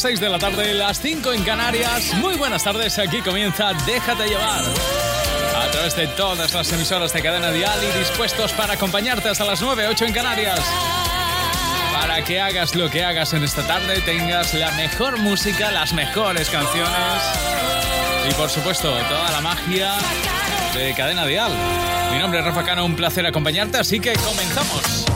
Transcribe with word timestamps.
las 0.00 0.12
6 0.12 0.20
de 0.20 0.28
la 0.30 0.38
tarde, 0.38 0.72
las 0.72 0.98
5 1.00 1.32
en 1.34 1.42
Canarias. 1.42 2.14
Muy 2.14 2.34
buenas 2.36 2.64
tardes, 2.64 2.98
aquí 2.98 3.20
comienza 3.20 3.72
Déjate 3.84 4.28
llevar. 4.28 4.64
A 5.54 5.70
través 5.70 5.94
de 5.94 6.06
todas 6.06 6.54
las 6.54 6.72
emisoras 6.72 7.12
de 7.12 7.20
cadena 7.20 7.50
dial 7.50 7.78
y 7.82 7.98
dispuestos 7.98 8.52
para 8.54 8.74
acompañarte 8.74 9.28
hasta 9.28 9.44
las 9.44 9.60
9, 9.60 9.88
8 9.88 10.06
en 10.06 10.12
Canarias. 10.14 10.60
Para 11.92 12.24
que 12.24 12.40
hagas 12.40 12.74
lo 12.74 12.88
que 12.88 13.04
hagas 13.04 13.34
en 13.34 13.44
esta 13.44 13.66
tarde, 13.66 14.00
tengas 14.00 14.54
la 14.54 14.70
mejor 14.72 15.18
música, 15.18 15.70
las 15.70 15.92
mejores 15.92 16.48
canciones 16.48 17.22
y 18.30 18.32
por 18.34 18.48
supuesto 18.48 18.90
toda 18.90 19.30
la 19.32 19.42
magia 19.42 19.92
de 20.74 20.94
cadena 20.94 21.26
dial. 21.26 21.52
Mi 22.10 22.18
nombre 22.18 22.38
es 22.38 22.46
Rafa 22.46 22.64
Cano, 22.64 22.86
un 22.86 22.96
placer 22.96 23.26
acompañarte, 23.26 23.76
así 23.76 24.00
que 24.00 24.14
comenzamos. 24.14 25.09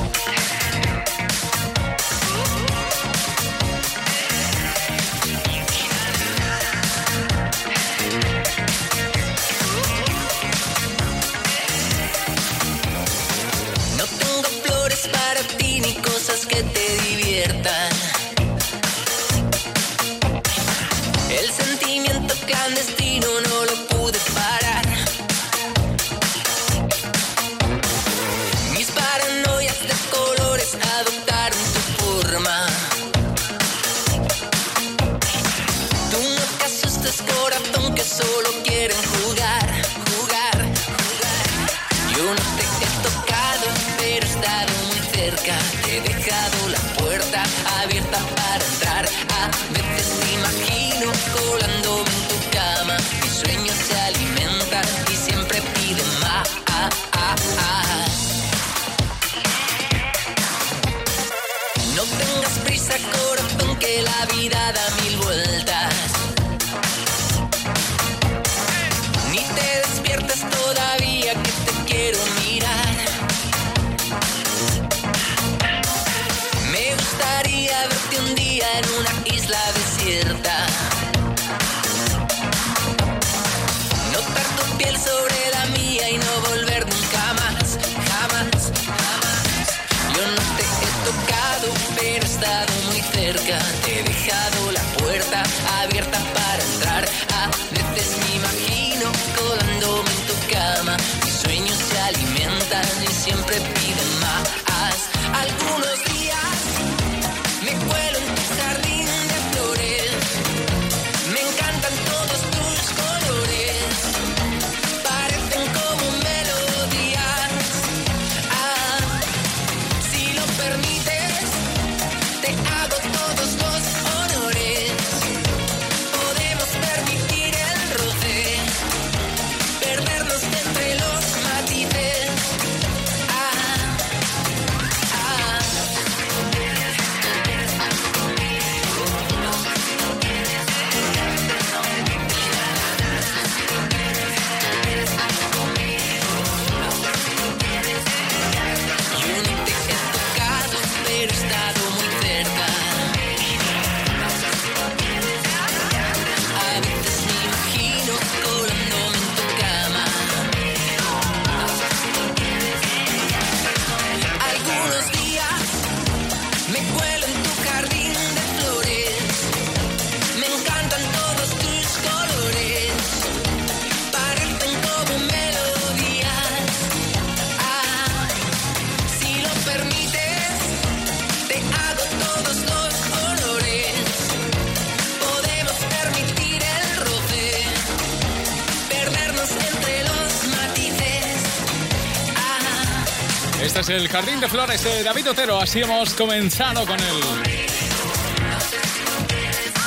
Este 193.76 193.92
es 193.92 194.02
el 194.02 194.08
Jardín 194.08 194.38
de 194.38 194.48
Flores 194.48 194.84
de 194.84 195.02
David 195.02 195.30
Otero. 195.30 195.60
Así 195.60 195.80
hemos 195.80 196.14
comenzado 196.14 196.86
con 196.86 196.94
él. 196.94 197.20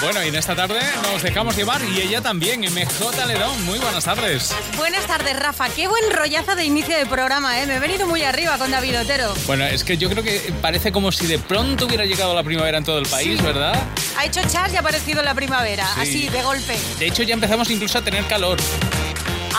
Bueno, 0.01 0.21
y 0.25 0.27
en 0.27 0.35
esta 0.35 0.57
tarde 0.57 0.81
nos 1.03 1.23
dejamos 1.23 1.55
llevar 1.55 1.81
y 1.81 2.01
ella 2.01 2.21
también, 2.21 2.59
MJ 2.59 3.25
Ledón. 3.25 3.65
Muy 3.65 3.79
buenas 3.79 4.03
tardes. 4.03 4.53
Buenas 4.75 5.07
tardes, 5.07 5.39
Rafa. 5.39 5.69
Qué 5.69 5.87
buen 5.87 6.03
rollazo 6.11 6.55
de 6.57 6.65
inicio 6.65 6.97
de 6.97 7.05
programa, 7.05 7.61
¿eh? 7.61 7.65
Me 7.65 7.77
he 7.77 7.79
venido 7.79 8.05
muy 8.07 8.23
arriba 8.23 8.57
con 8.57 8.69
David 8.71 8.99
Otero. 8.99 9.33
Bueno, 9.47 9.63
es 9.63 9.85
que 9.85 9.97
yo 9.97 10.09
creo 10.09 10.21
que 10.21 10.53
parece 10.61 10.91
como 10.91 11.13
si 11.13 11.25
de 11.25 11.39
pronto 11.39 11.85
hubiera 11.85 12.03
llegado 12.03 12.35
la 12.35 12.43
primavera 12.43 12.79
en 12.79 12.83
todo 12.83 12.99
el 12.99 13.07
país, 13.07 13.41
¿verdad? 13.41 13.73
Ha 14.17 14.25
hecho 14.25 14.41
chas 14.49 14.73
y 14.73 14.75
ha 14.75 14.81
aparecido 14.81 15.23
la 15.23 15.33
primavera, 15.33 15.87
así, 15.95 16.27
de 16.27 16.43
golpe. 16.43 16.77
De 16.99 17.07
hecho, 17.07 17.23
ya 17.23 17.33
empezamos 17.33 17.71
incluso 17.71 17.97
a 17.97 18.01
tener 18.01 18.25
calor. 18.25 18.57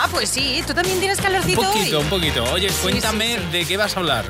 Ah, 0.01 0.07
pues 0.09 0.29
sí, 0.29 0.63
tú 0.65 0.75
también 0.75 1.01
tienes 1.01 1.21
calorcito 1.21 1.61
Un 1.61 1.67
poquito, 1.67 2.01
un 2.01 2.09
poquito. 2.09 2.45
Oye, 2.53 2.69
cuéntame 2.83 3.37
de 3.51 3.67
qué 3.67 3.77
vas 3.77 3.97
a 3.97 3.99
hablar. 4.01 4.27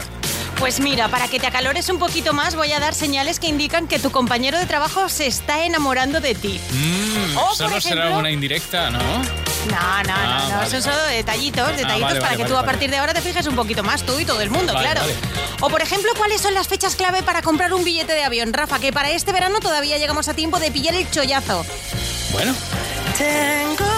Pues 0.58 0.80
mira, 0.80 1.08
para 1.08 1.28
que 1.28 1.38
te 1.38 1.46
acalores 1.46 1.90
un 1.90 1.98
poquito 1.98 2.32
más, 2.32 2.54
voy 2.54 2.72
a 2.72 2.80
dar 2.80 2.94
señales 2.94 3.38
que 3.38 3.48
indican 3.48 3.86
que 3.86 3.98
tu 3.98 4.10
compañero 4.10 4.58
de 4.58 4.64
trabajo 4.64 5.10
se 5.10 5.26
está 5.26 5.66
enamorando 5.66 6.20
de 6.20 6.34
ti. 6.34 6.58
Mm, 6.70 7.52
eso 7.52 7.68
no 7.68 7.82
será 7.82 8.16
una 8.16 8.30
indirecta, 8.30 8.88
¿no? 8.88 8.98
No, 8.98 10.02
no, 10.04 10.04
no, 10.04 10.60
ah, 10.60 10.66
son 10.70 10.82
solo 10.82 11.02
detallitos, 11.04 11.76
detallitos 11.76 12.16
ah, 12.16 12.20
para 12.20 12.36
que 12.36 12.46
tú 12.46 12.56
a 12.56 12.64
partir 12.64 12.90
de 12.90 12.96
ahora 12.96 13.12
te 13.12 13.20
fijes 13.20 13.46
un 13.46 13.54
poquito 13.54 13.82
más, 13.82 14.04
tú 14.04 14.18
y 14.18 14.24
todo 14.24 14.40
el 14.40 14.48
mundo, 14.48 14.72
claro. 14.72 15.02
O 15.60 15.68
por 15.68 15.82
ejemplo, 15.82 16.10
¿cuáles 16.16 16.40
son 16.40 16.54
las 16.54 16.66
fechas 16.66 16.96
clave 16.96 17.22
para 17.22 17.42
comprar 17.42 17.74
un 17.74 17.84
billete 17.84 18.14
de 18.14 18.24
avión, 18.24 18.54
Rafa? 18.54 18.78
Que 18.78 18.90
para 18.90 19.10
este 19.10 19.32
verano 19.32 19.60
todavía 19.60 19.98
llegamos 19.98 20.28
a 20.28 20.34
tiempo 20.34 20.58
de 20.58 20.70
pillar 20.70 20.94
el 20.94 21.10
chollazo. 21.10 21.66
Bueno. 22.32 22.54
Tengo 23.18 23.97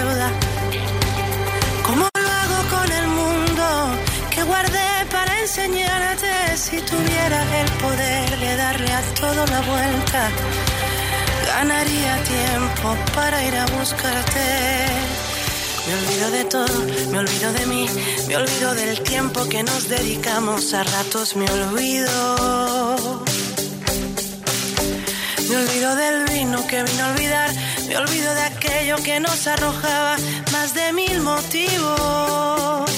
deuda. 0.00 0.28
¿Cómo 1.86 2.04
lo 2.24 2.30
hago 2.40 2.60
con 2.74 2.88
el 3.00 3.06
mundo 3.20 3.64
que 4.34 4.42
guardé 4.42 4.90
para 5.10 5.32
enseñarte? 5.40 6.32
Si 6.56 6.76
tuviera 6.92 7.40
el 7.60 7.70
poder 7.84 8.28
de 8.44 8.56
darle 8.56 8.92
a 8.92 9.02
todo 9.22 9.40
la 9.54 9.60
vuelta, 9.72 10.22
ganaría 11.46 12.14
tiempo 12.36 12.88
para 13.14 13.36
ir 13.48 13.56
a 13.56 13.66
buscarte. 13.78 14.46
Me 15.86 15.92
olvido 16.00 16.30
de 16.30 16.44
todo, 16.44 16.78
me 17.10 17.18
olvido 17.18 17.52
de 17.52 17.66
mí, 17.66 17.86
me 18.28 18.36
olvido 18.36 18.74
del 18.74 19.00
tiempo 19.02 19.48
que 19.48 19.62
nos 19.62 19.88
dedicamos, 19.88 20.72
a 20.74 20.84
ratos 20.84 21.36
me 21.36 21.46
olvido 21.50 23.24
Me 25.50 25.56
olvido 25.56 25.96
del 25.96 26.24
vino 26.26 26.64
que 26.68 26.80
vino 26.84 27.04
a 27.04 27.08
olvidar, 27.10 27.50
me 27.88 27.96
olvido 27.96 28.32
de 28.36 28.42
aquello 28.42 28.96
que 29.02 29.18
nos 29.18 29.48
arrojaba 29.48 30.16
más 30.52 30.74
de 30.74 30.92
mil 30.92 31.20
motivos. 31.22 32.88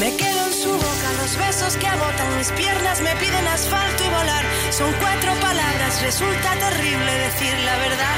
Me 0.00 0.14
quedo 0.16 0.46
en 0.46 0.52
su 0.52 0.68
boca, 0.68 1.08
los 1.22 1.38
besos 1.38 1.78
que 1.78 1.86
agotan 1.86 2.36
mis 2.36 2.52
piernas 2.52 3.00
me 3.00 3.16
piden 3.16 3.48
asfalto 3.48 4.04
y 4.04 4.08
volar. 4.08 4.44
Son 4.70 4.92
cuatro 5.00 5.32
palabras, 5.40 6.02
resulta 6.02 6.54
terrible 6.56 7.12
decir 7.26 7.58
la 7.64 7.76
verdad. 7.78 8.16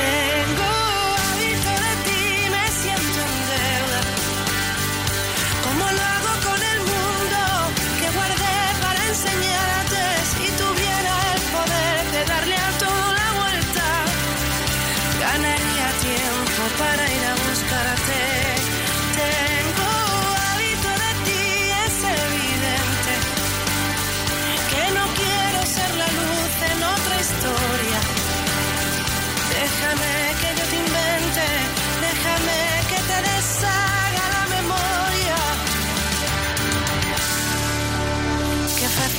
Tengo 0.00 0.79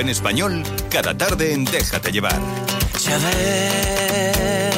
En 0.00 0.08
español 0.08 0.62
cada 0.90 1.16
tarde 1.16 1.52
en 1.52 1.64
Déjate 1.64 2.12
llevar. 2.12 2.40
Ya 3.00 3.18
ves, 3.18 4.76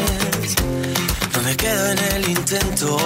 no 1.34 1.42
me 1.42 1.56
quedo 1.56 1.90
en 1.90 1.98
el 1.98 2.28
intento. 2.28 2.96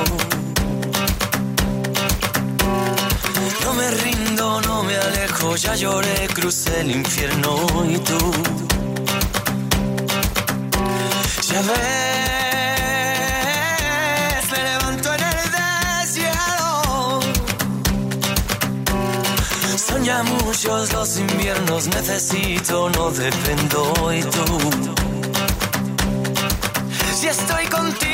No 3.64 3.72
me 3.74 3.90
rindo, 3.90 4.60
no 4.62 4.82
me 4.84 4.96
alejo, 4.96 5.56
ya 5.56 5.74
lloré, 5.74 6.28
crucé 6.34 6.80
el 6.80 6.90
infierno 6.90 7.56
y 7.88 7.98
tú. 7.98 8.32
Ya 11.50 11.60
ves, 11.62 11.93
muchos 20.22 20.92
los 20.92 21.18
inviernos, 21.18 21.88
necesito, 21.88 22.88
no 22.90 23.10
dependo 23.10 24.12
y 24.12 24.20
tú. 24.22 24.44
Si 27.14 27.26
estoy 27.26 27.66
contigo, 27.66 28.13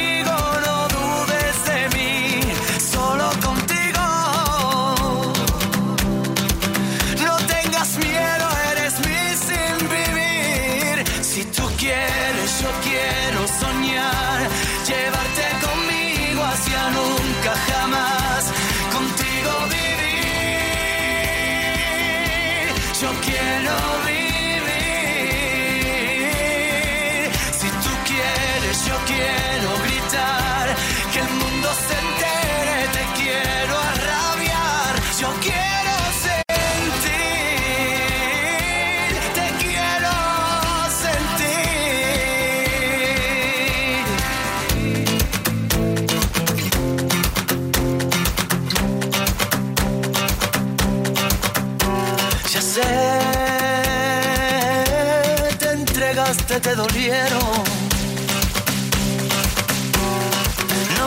te 56.61 56.75
dolieron. 56.75 57.81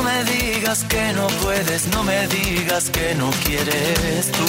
me 0.04 0.24
digas 0.26 0.84
que 0.86 1.14
no 1.14 1.28
puedes, 1.44 1.88
no 1.88 2.04
me 2.04 2.28
digas 2.28 2.90
que 2.90 3.16
no 3.16 3.30
quieres 3.46 4.32
tú. 4.32 4.46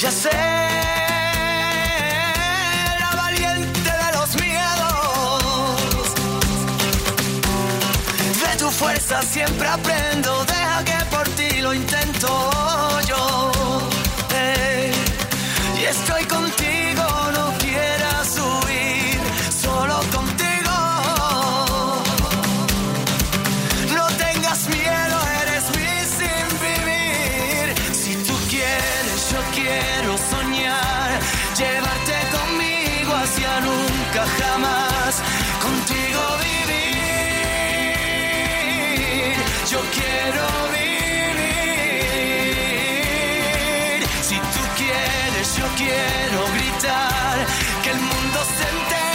Ya 0.00 0.10
sé, 0.10 0.30
la 3.00 3.10
valiente 3.16 3.90
de 4.02 4.12
los 4.16 4.30
miedos. 4.40 6.04
De 8.44 8.56
tu 8.56 8.70
fuerza 8.70 9.22
siempre 9.22 9.68
aprendo, 9.68 10.44
deja 10.44 10.84
que 10.84 11.04
por 11.14 11.28
ti 11.30 11.60
lo 11.60 11.74
intento 11.74 12.28
yo. 13.06 13.50
Eh, 14.34 14.92
y 15.80 15.84
estoy 15.84 16.24
contigo, 16.24 16.51
yo 45.56 45.66
quiero 45.76 46.46
gritar, 46.54 47.46
que 47.82 47.90
el 47.90 48.00
mundo 48.00 48.38
se 48.56 48.62
entere, 48.62 49.11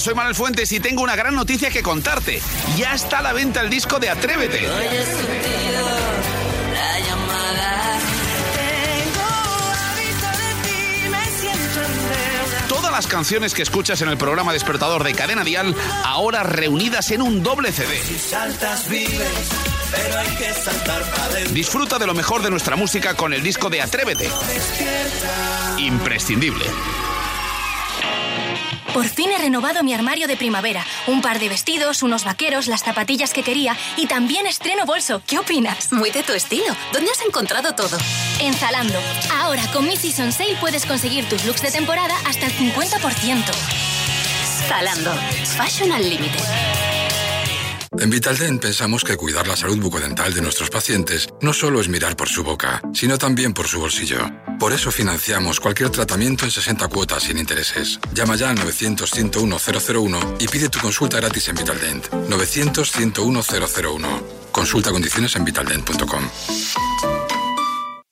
Hola, 0.00 0.04
soy 0.06 0.14
Manuel 0.14 0.34
Fuentes 0.34 0.72
y 0.72 0.80
tengo 0.80 1.02
una 1.02 1.14
gran 1.14 1.34
noticia 1.34 1.68
que 1.68 1.82
contarte. 1.82 2.40
Ya 2.78 2.94
está 2.94 3.18
a 3.18 3.22
la 3.22 3.34
venta 3.34 3.60
el 3.60 3.68
disco 3.68 3.98
de 3.98 4.08
Atrévete. 4.08 4.66
Todas 12.66 12.90
las 12.90 13.06
canciones 13.06 13.52
que 13.52 13.60
escuchas 13.60 14.00
en 14.00 14.08
el 14.08 14.16
programa 14.16 14.54
Despertador 14.54 15.04
de 15.04 15.12
Cadena 15.12 15.44
Dial, 15.44 15.74
ahora 16.02 16.44
reunidas 16.44 17.10
en 17.10 17.20
un 17.20 17.42
doble 17.42 17.70
CD. 17.70 18.00
Saltas 18.18 18.88
vives, 18.88 19.50
pero 19.90 20.18
hay 20.18 20.28
que 20.36 20.54
saltar 20.54 21.02
para 21.10 21.24
adentro. 21.24 21.52
Disfruta 21.52 21.98
de 21.98 22.06
lo 22.06 22.14
mejor 22.14 22.42
de 22.42 22.48
nuestra 22.48 22.74
música 22.74 23.14
con 23.14 23.34
el 23.34 23.42
disco 23.42 23.68
de 23.68 23.82
Atrévete. 23.82 24.30
Imprescindible. 25.76 26.64
Por 28.92 29.06
fin 29.06 29.30
he 29.30 29.38
renovado 29.38 29.84
mi 29.84 29.94
armario 29.94 30.26
de 30.26 30.36
primavera. 30.36 30.84
Un 31.06 31.22
par 31.22 31.38
de 31.38 31.48
vestidos, 31.48 32.02
unos 32.02 32.24
vaqueros, 32.24 32.66
las 32.66 32.82
zapatillas 32.82 33.32
que 33.32 33.44
quería 33.44 33.76
y 33.96 34.06
también 34.06 34.46
estreno 34.46 34.84
bolso. 34.84 35.22
¿Qué 35.26 35.38
opinas? 35.38 35.92
Muy 35.92 36.10
de 36.10 36.24
tu 36.24 36.32
estilo. 36.32 36.74
¿Dónde 36.92 37.10
has 37.10 37.24
encontrado 37.24 37.74
todo? 37.74 37.96
En 38.40 38.52
Zalando. 38.52 38.98
Ahora 39.40 39.62
con 39.72 39.86
mi 39.86 39.96
Season 39.96 40.32
Sale 40.32 40.56
puedes 40.60 40.86
conseguir 40.86 41.28
tus 41.28 41.44
looks 41.44 41.62
de 41.62 41.70
temporada 41.70 42.14
hasta 42.26 42.46
el 42.46 42.52
50%. 42.52 43.44
Zalando. 44.68 45.14
Fashion 45.56 45.92
Unlimited. 45.92 46.89
En 48.00 48.08
Vitaldent 48.08 48.62
pensamos 48.62 49.04
que 49.04 49.18
cuidar 49.18 49.46
la 49.46 49.56
salud 49.56 49.78
bucodental 49.78 50.32
de 50.32 50.40
nuestros 50.40 50.70
pacientes 50.70 51.28
no 51.42 51.52
solo 51.52 51.82
es 51.82 51.90
mirar 51.90 52.16
por 52.16 52.30
su 52.30 52.42
boca, 52.42 52.80
sino 52.94 53.18
también 53.18 53.52
por 53.52 53.68
su 53.68 53.78
bolsillo. 53.78 54.20
Por 54.58 54.72
eso 54.72 54.90
financiamos 54.90 55.60
cualquier 55.60 55.90
tratamiento 55.90 56.46
en 56.46 56.50
60 56.50 56.88
cuotas 56.88 57.24
sin 57.24 57.36
intereses. 57.36 58.00
Llama 58.14 58.36
ya 58.36 58.48
al 58.48 58.56
900-101-001 58.56 60.36
y 60.40 60.48
pide 60.48 60.70
tu 60.70 60.78
consulta 60.78 61.18
gratis 61.18 61.48
en 61.48 61.56
Vitaldent. 61.56 62.06
900-101-001. 62.06 64.22
Consulta 64.50 64.90
condiciones 64.90 65.36
en 65.36 65.44
vitaldent.com. 65.44 66.24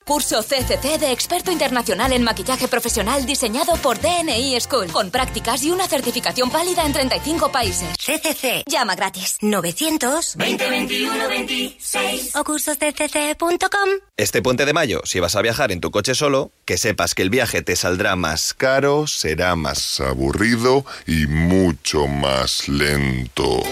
Curso 0.09 0.43
CCC 0.43 0.99
de 0.99 1.13
experto 1.13 1.53
internacional 1.53 2.15
en 2.15 2.25
maquillaje 2.25 2.67
profesional 2.67 3.27
diseñado 3.27 3.75
por 3.77 4.01
DNI 4.01 4.59
School, 4.59 4.87
con 4.91 5.11
prácticas 5.11 5.63
y 5.65 5.71
una 5.71 5.87
certificación 5.87 6.51
válida 6.51 6.87
en 6.87 6.95
35 6.95 7.53
países. 7.53 7.91
CCC. 7.99 8.65
Llama 8.67 8.95
gratis. 8.95 9.37
900 9.43 10.39
2021 10.39 11.29
26 11.29 12.37
o 12.37 12.43
cursoscc.com. 12.43 13.89
Este 14.17 14.41
puente 14.41 14.65
de 14.65 14.73
mayo, 14.73 15.03
si 15.05 15.21
vas 15.21 15.37
a 15.37 15.43
viajar 15.43 15.73
en 15.73 15.83
tu 15.83 15.91
coche 15.91 16.15
solo, 16.15 16.53
que 16.65 16.79
sepas 16.79 17.15
que 17.15 17.21
el 17.21 17.29
viaje 17.29 17.61
te 17.61 17.77
saldrá 17.77 18.17
más 18.17 18.55
caro, 18.55 19.07
será 19.07 19.57
más 19.57 20.01
aburrido 20.01 20.87
y 21.07 21.27
mucho 21.27 22.07
más 22.07 22.67
lento. 22.67 23.63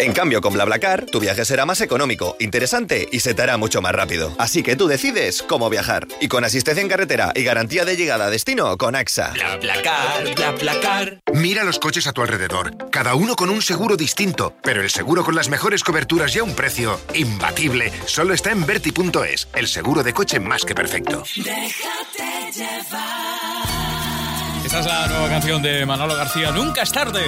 En 0.00 0.14
cambio, 0.14 0.40
con 0.40 0.54
BlaBlaCar, 0.54 1.04
tu 1.04 1.20
viaje 1.20 1.44
será 1.44 1.66
más 1.66 1.82
económico, 1.82 2.34
interesante 2.40 3.06
y 3.12 3.20
se 3.20 3.34
te 3.34 3.42
hará 3.42 3.58
mucho 3.58 3.82
más 3.82 3.92
rápido. 3.92 4.34
Así 4.38 4.62
que 4.62 4.74
tú 4.74 4.88
decides 4.88 5.42
cómo 5.42 5.68
viajar. 5.68 6.08
Y 6.22 6.28
con 6.28 6.42
asistencia 6.42 6.80
en 6.80 6.88
carretera 6.88 7.32
y 7.34 7.42
garantía 7.42 7.84
de 7.84 7.98
llegada 7.98 8.24
a 8.24 8.30
destino 8.30 8.78
con 8.78 8.96
AXA. 8.96 9.32
BlaBlaCar, 9.34 10.34
BlaBlaCar. 10.34 11.20
Mira 11.34 11.64
los 11.64 11.78
coches 11.78 12.06
a 12.06 12.14
tu 12.14 12.22
alrededor, 12.22 12.88
cada 12.90 13.14
uno 13.14 13.36
con 13.36 13.50
un 13.50 13.60
seguro 13.60 13.98
distinto, 13.98 14.54
pero 14.62 14.80
el 14.80 14.88
seguro 14.88 15.22
con 15.22 15.34
las 15.34 15.50
mejores 15.50 15.84
coberturas 15.84 16.34
y 16.34 16.38
a 16.38 16.44
un 16.44 16.54
precio 16.54 16.98
imbatible 17.12 17.92
solo 18.06 18.32
está 18.32 18.52
en 18.52 18.64
Verti.es, 18.64 19.48
el 19.54 19.68
seguro 19.68 20.02
de 20.02 20.14
coche 20.14 20.40
más 20.40 20.64
que 20.64 20.74
perfecto. 20.74 21.24
Déjate 21.36 22.58
llevar. 22.58 23.59
Esta 24.70 24.78
es 24.78 24.86
la 24.86 25.08
nueva 25.08 25.28
canción 25.28 25.60
de 25.62 25.84
Manolo 25.84 26.14
García, 26.14 26.52
Nunca 26.52 26.82
es 26.82 26.92
tarde. 26.92 27.20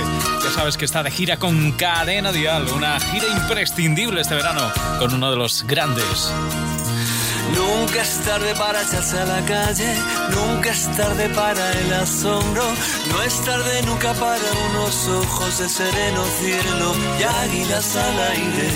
Ya 0.45 0.51
sabes 0.53 0.77
que 0.77 0.85
está 0.85 1.03
de 1.03 1.11
gira 1.11 1.39
con 1.39 1.73
Cadena 1.73 2.31
Dial, 2.31 2.69
una 2.69 3.01
gira 3.01 3.27
imprescindible 3.27 4.21
este 4.21 4.37
verano 4.37 4.71
con 5.01 5.13
uno 5.13 5.29
de 5.29 5.37
los 5.37 5.65
grandes. 5.65 6.33
Nunca 7.53 8.01
es 8.01 8.21
tarde 8.21 8.55
para 8.55 8.83
echarse 8.83 9.19
a 9.19 9.25
la 9.25 9.45
calle, 9.45 9.93
nunca 10.31 10.71
es 10.71 10.89
tarde 10.97 11.29
para 11.31 11.73
el 11.81 11.93
asombro, 11.95 12.63
no 13.11 13.23
es 13.25 13.45
tarde 13.45 13.83
nunca 13.87 14.15
para 14.15 14.53
unos 14.71 15.09
ojos 15.09 15.59
de 15.59 15.69
sereno 15.69 16.25
cielo 16.39 16.95
y 17.19 17.23
águilas 17.25 17.97
al 17.97 18.21
aire. 18.21 18.71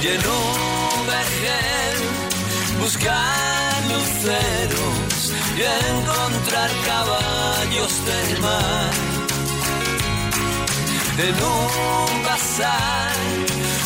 Lleno 0.00 0.69
buscar 2.80 3.82
luceros 3.84 5.32
y 5.56 5.62
encontrar 5.90 6.70
caballos 6.86 7.92
del 8.04 8.40
mar. 8.40 8.90
En 11.18 11.34
un 11.34 12.24
bazar, 12.24 13.12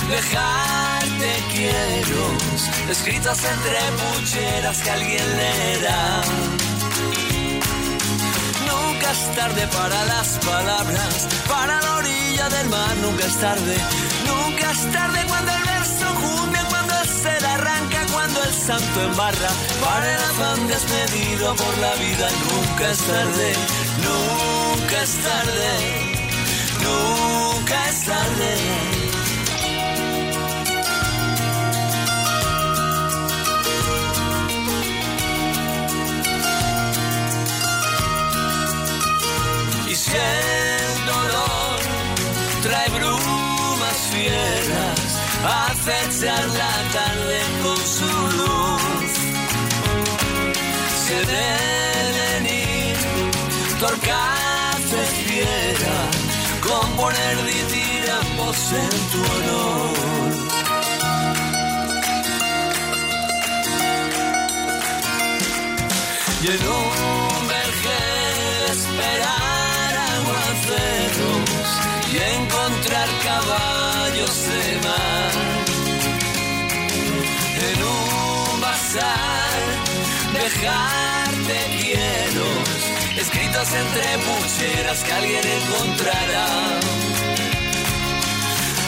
dejarte 0.08 1.30
quiero, 1.52 2.24
escritas 2.90 3.40
entre 3.44 3.80
pucheras 4.00 4.78
que 4.82 4.90
alguien 4.90 5.36
leerá. 5.36 6.22
Nunca 8.70 9.10
es 9.10 9.36
tarde 9.36 9.66
para 9.68 10.04
las 10.04 10.28
palabras, 10.38 11.28
para 11.48 11.80
la 11.82 11.96
orilla 11.96 12.48
del 12.48 12.68
mar 12.68 12.96
nunca 13.02 13.24
es 13.26 13.36
tarde, 13.40 13.76
nunca 14.26 14.70
es 14.70 14.92
tarde 14.92 15.24
cuando 15.28 15.50
el 15.52 15.62
verso 15.64 16.06
junte, 16.22 16.73
ser 17.24 17.44
arranca, 17.46 18.00
cuando 18.12 18.42
el 18.42 18.52
santo 18.52 18.98
embarra, 19.10 19.50
para 19.84 20.06
el 20.14 20.22
afán 20.30 20.60
despedido 20.68 21.46
por 21.62 21.74
la 21.78 21.92
vida 22.04 22.26
nunca 22.44 22.84
es 22.94 23.00
tarde, 23.12 23.48
nunca 24.08 24.96
es 25.06 25.12
tarde, 25.28 25.72
nunca 26.86 27.76
es 27.90 27.98
tarde. 28.12 28.50
Y 39.92 39.94
el 39.94 40.94
dolor 41.12 41.80
trae 42.64 42.88
brumas 42.98 43.98
fieras, 44.12 45.03
acechan 45.44 46.48
la 46.60 46.74
tarde 46.92 47.38
con 47.62 47.76
su 47.76 48.10
luz. 48.38 49.12
Se 51.06 51.16
deben 51.34 52.46
ir 52.46 52.96
torcaces 53.78 55.08
fiera, 55.26 55.96
componer 56.66 57.36
diramos 57.44 58.72
en 58.72 58.94
tu 59.12 59.20
honor. 59.32 59.94
Y 66.42 66.46
en 66.46 66.68
un 66.68 67.48
vergel 67.48 68.60
esperar 68.70 69.92
aguaceros 70.14 71.68
y 72.12 72.16
encontrar 72.18 72.63
dejarte 80.32 81.56
quieros 81.80 82.68
escritos 83.18 83.68
entre 83.72 84.18
pucheras 84.18 85.02
que 85.02 85.12
alguien 85.12 85.42
encontrará. 85.44 86.46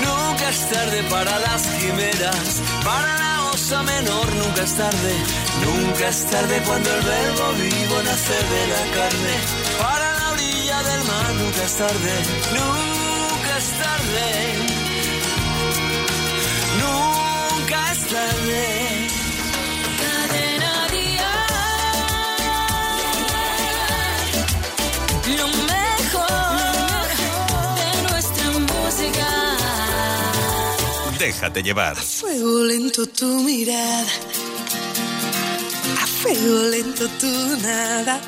Nunca 0.04 0.48
es 0.50 0.70
tarde 0.70 1.02
para 1.10 1.38
las 1.40 1.62
quimeras, 1.78 2.62
para 2.84 3.18
la 3.18 3.50
osa 3.50 3.82
menor 3.82 4.34
nunca 4.36 4.62
es 4.62 4.74
tarde, 4.74 5.14
nunca 5.64 6.08
es 6.08 6.26
tarde 6.26 6.62
cuando 6.66 6.88
el 6.94 7.02
verbo 7.02 7.52
vivo 7.54 8.02
nace 8.04 8.38
de 8.54 8.66
la 8.72 8.82
carne. 8.96 9.34
Para 9.78 10.12
la 10.18 10.30
orilla 10.30 10.82
del 10.82 11.04
mar 11.04 11.34
nunca 11.34 11.62
es 11.64 11.74
tarde, 11.74 12.14
nunca 12.58 13.58
es 13.58 13.68
tarde, 13.84 14.28
nunca 16.82 17.92
es 17.92 18.00
tarde. 18.06 19.05
Déjate 31.36 31.62
llevar. 31.62 31.96
Fuego 31.96 32.64
lento 32.64 33.06
tu 33.06 33.26
mirada, 33.42 34.06
a 36.02 36.06
fuego 36.06 36.62
lento 36.70 37.06
tu 37.20 37.26
nada. 37.60 38.18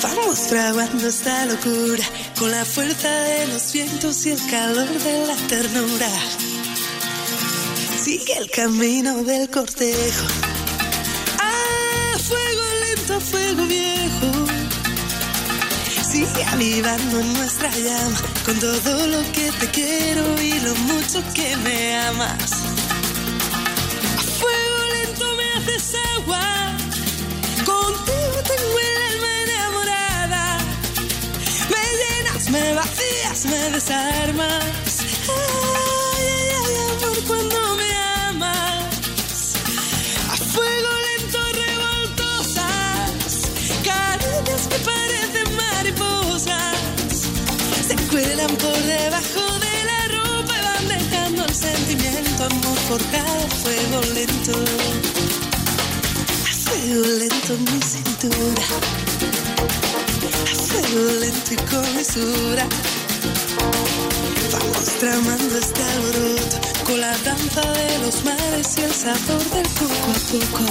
Vamos 0.00 0.38
fraguando 0.48 1.08
esta 1.08 1.44
locura 1.46 2.04
con 2.38 2.52
la 2.52 2.64
fuerza 2.64 3.10
de 3.10 3.48
los 3.48 3.72
vientos 3.72 4.24
y 4.26 4.30
el 4.30 4.46
calor 4.48 4.88
de 4.88 5.26
la 5.26 5.34
ternura. 5.48 6.08
Sigue 8.00 8.38
el 8.38 8.48
camino 8.48 9.24
del 9.24 9.50
cortejo. 9.50 10.43
Avivando 16.52 17.22
nuestra 17.22 17.68
llama 17.70 18.16
con 18.44 18.58
todo 18.58 19.06
lo 19.08 19.20
que 19.32 19.50
te 19.58 19.70
quiero 19.70 20.40
y 20.40 20.58
lo 20.60 20.74
mucho 20.76 21.22
que 21.34 21.56
me 21.56 21.96
amas. 21.96 22.50
Fuego 24.38 24.78
lento 24.94 25.26
me 25.36 25.44
haces 25.52 25.94
agua, 26.16 26.76
contigo 27.64 28.38
tengo 28.44 28.78
el 28.78 28.96
alma 29.12 29.42
enamorada. 29.42 30.58
Me 31.70 31.84
llenas, 32.00 32.50
me 32.50 32.74
vacías, 32.74 33.44
me 33.46 33.70
desarmas. 33.70 34.93
Debajo 49.04 49.44
de 49.66 49.74
la 49.90 50.00
ropa 50.16 50.54
van 50.62 50.88
dejando 50.88 51.44
el 51.44 51.54
sentimiento, 51.54 52.44
amor 52.44 52.78
por 52.88 53.02
cada 53.10 53.46
fuego 53.62 54.00
lento. 54.14 54.52
A 56.48 56.52
fuego 56.64 57.02
lento 57.20 57.52
mi 57.66 57.80
cintura, 57.82 58.62
a 60.52 60.56
fuego 60.68 61.02
lento 61.20 61.52
y 61.52 61.56
con 61.70 61.86
mesura. 61.96 62.66
Vamos 64.52 64.88
tramando 65.00 65.58
este 65.58 65.82
alboroto 65.94 66.56
con 66.86 67.00
la 67.00 67.14
danza 67.18 67.62
de 67.80 67.98
los 67.98 68.24
mares 68.24 68.68
y 68.78 68.80
el 68.88 68.94
sabor 68.94 69.44
del 69.54 69.68
poco 69.80 70.08
a 70.16 70.20
poco. 70.32 70.64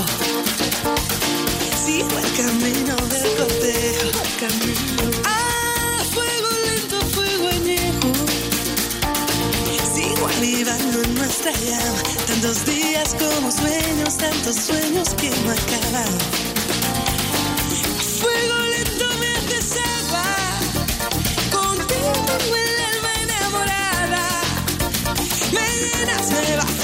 Sigo 1.85 2.15
el 2.23 2.31
camino 2.41 2.95
del 3.13 3.29
cortejo, 3.37 4.07
el 4.25 4.33
camino. 4.41 5.05
Ah, 5.25 5.62
Sigo 10.33 10.37
avivando 10.37 11.01
en 11.03 11.15
nuestra 11.15 11.51
llama, 11.51 12.03
tantos 12.27 12.65
días 12.65 13.15
como 13.19 13.51
sueños, 13.51 14.17
tantos 14.17 14.55
sueños 14.55 15.09
que 15.15 15.29
no 15.29 15.51
acaban. 15.51 16.17
Fuego 18.19 18.59
lento 18.71 19.05
me 19.19 19.27
agua, 19.99 20.25
contigo 21.51 22.11
tengo 22.25 22.55
el 22.55 22.79
alma 22.93 23.11
enamorada. 23.23 24.25
Me 25.51 25.65
llenas, 25.79 26.27
me 26.31 26.57
vacías, 26.57 26.82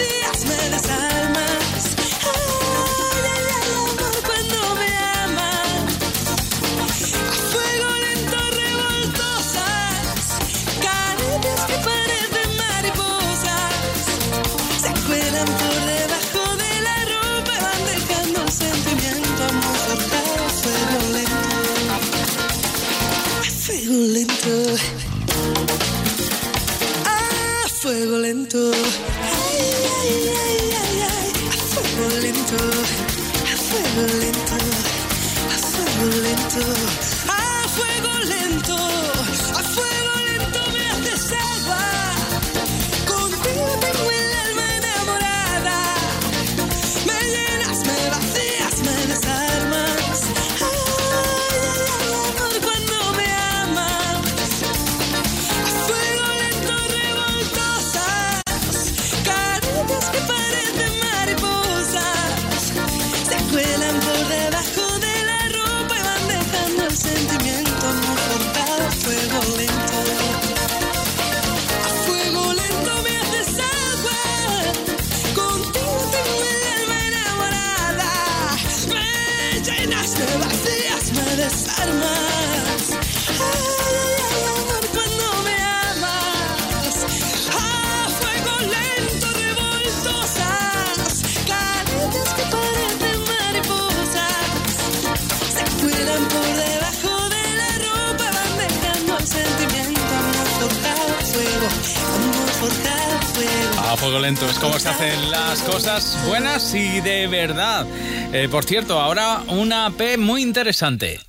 A 103.78 103.98
fuego 103.98 104.20
lento 104.20 104.48
es 104.48 104.60
como 104.60 104.78
se 104.78 104.90
hacen 104.90 105.32
las 105.32 105.62
cosas 105.64 106.18
buenas 106.28 106.74
y 106.76 107.02
de 107.02 107.28
verdad. 107.28 107.88
Eh, 108.32 108.48
por 108.50 108.64
cierto, 108.64 109.00
ahora 109.00 109.42
una 109.48 109.90
P 109.90 110.18
muy 110.18 110.44
interesante. 110.44 111.20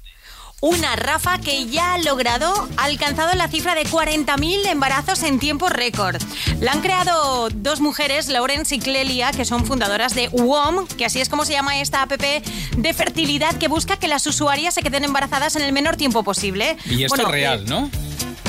Una 0.62 0.94
Rafa 0.94 1.38
que 1.38 1.66
ya 1.66 1.94
ha 1.94 1.98
logrado, 1.98 2.68
ha 2.76 2.84
alcanzado 2.84 3.32
la 3.34 3.48
cifra 3.48 3.74
de 3.74 3.86
40.000 3.86 4.66
embarazos 4.66 5.22
en 5.22 5.38
tiempo 5.38 5.70
récord. 5.70 6.20
La 6.60 6.72
han 6.72 6.82
creado 6.82 7.48
dos 7.48 7.80
mujeres, 7.80 8.28
Laurence 8.28 8.74
y 8.74 8.78
Clelia, 8.78 9.30
que 9.30 9.46
son 9.46 9.64
fundadoras 9.64 10.14
de 10.14 10.28
WOM, 10.28 10.86
que 10.86 11.06
así 11.06 11.18
es 11.18 11.30
como 11.30 11.46
se 11.46 11.52
llama 11.52 11.80
esta 11.80 12.02
app 12.02 12.12
de 12.12 12.94
fertilidad 12.94 13.56
que 13.56 13.68
busca 13.68 13.96
que 13.96 14.06
las 14.06 14.26
usuarias 14.26 14.74
se 14.74 14.82
queden 14.82 15.04
embarazadas 15.04 15.56
en 15.56 15.62
el 15.62 15.72
menor 15.72 15.96
tiempo 15.96 16.22
posible. 16.22 16.76
Y 16.84 17.04
esto 17.04 17.22
es 17.22 17.28
real, 17.28 17.64
¿no? 17.64 17.90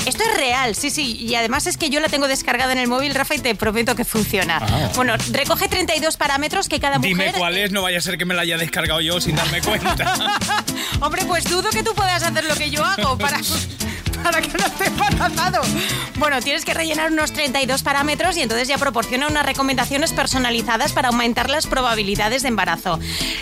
Esto 0.06 0.24
es 0.24 0.36
real, 0.36 0.74
sí, 0.74 0.90
sí. 0.90 1.16
Y 1.18 1.34
además 1.34 1.66
es 1.66 1.76
que 1.76 1.90
yo 1.90 2.00
la 2.00 2.08
tengo 2.08 2.26
descargada 2.28 2.72
en 2.72 2.78
el 2.78 2.88
móvil, 2.88 3.14
Rafa, 3.14 3.34
y 3.34 3.38
te 3.38 3.54
prometo 3.54 3.94
que 3.94 4.04
funciona. 4.04 4.58
Ah. 4.60 4.90
Bueno, 4.94 5.14
recoge 5.30 5.68
32 5.68 6.16
parámetros 6.16 6.68
que 6.68 6.80
cada 6.80 6.98
mujer... 6.98 7.16
Dime 7.16 7.32
cuál 7.32 7.56
es, 7.56 7.70
no 7.70 7.82
vaya 7.82 7.98
a 7.98 8.00
ser 8.00 8.18
que 8.18 8.24
me 8.24 8.34
la 8.34 8.42
haya 8.42 8.56
descargado 8.56 9.00
yo 9.00 9.20
sin 9.20 9.36
darme 9.36 9.60
cuenta. 9.60 10.14
Hombre, 11.00 11.24
pues 11.26 11.44
dudo 11.44 11.70
que 11.70 11.82
tú 11.82 11.94
puedas 11.94 12.22
hacer 12.22 12.44
lo 12.44 12.54
que 12.54 12.70
yo 12.70 12.84
hago 12.84 13.16
para... 13.16 13.38
para 14.24 14.40
que 14.40 14.48
no 14.48 14.66
esté 14.66 14.86
embarazado. 14.86 15.62
Bueno, 16.16 16.40
tienes 16.40 16.64
que 16.64 16.74
rellenar 16.74 17.12
unos 17.12 17.32
32 17.32 17.82
parámetros 17.82 18.36
y 18.36 18.42
entonces 18.42 18.68
ya 18.68 18.78
proporciona 18.78 19.26
unas 19.26 19.44
recomendaciones 19.44 20.12
personalizadas 20.12 20.92
para 20.92 21.08
aumentar 21.08 21.50
las 21.50 21.66
probabilidades 21.66 22.42
de 22.42 22.48
embarazo. 22.48 22.98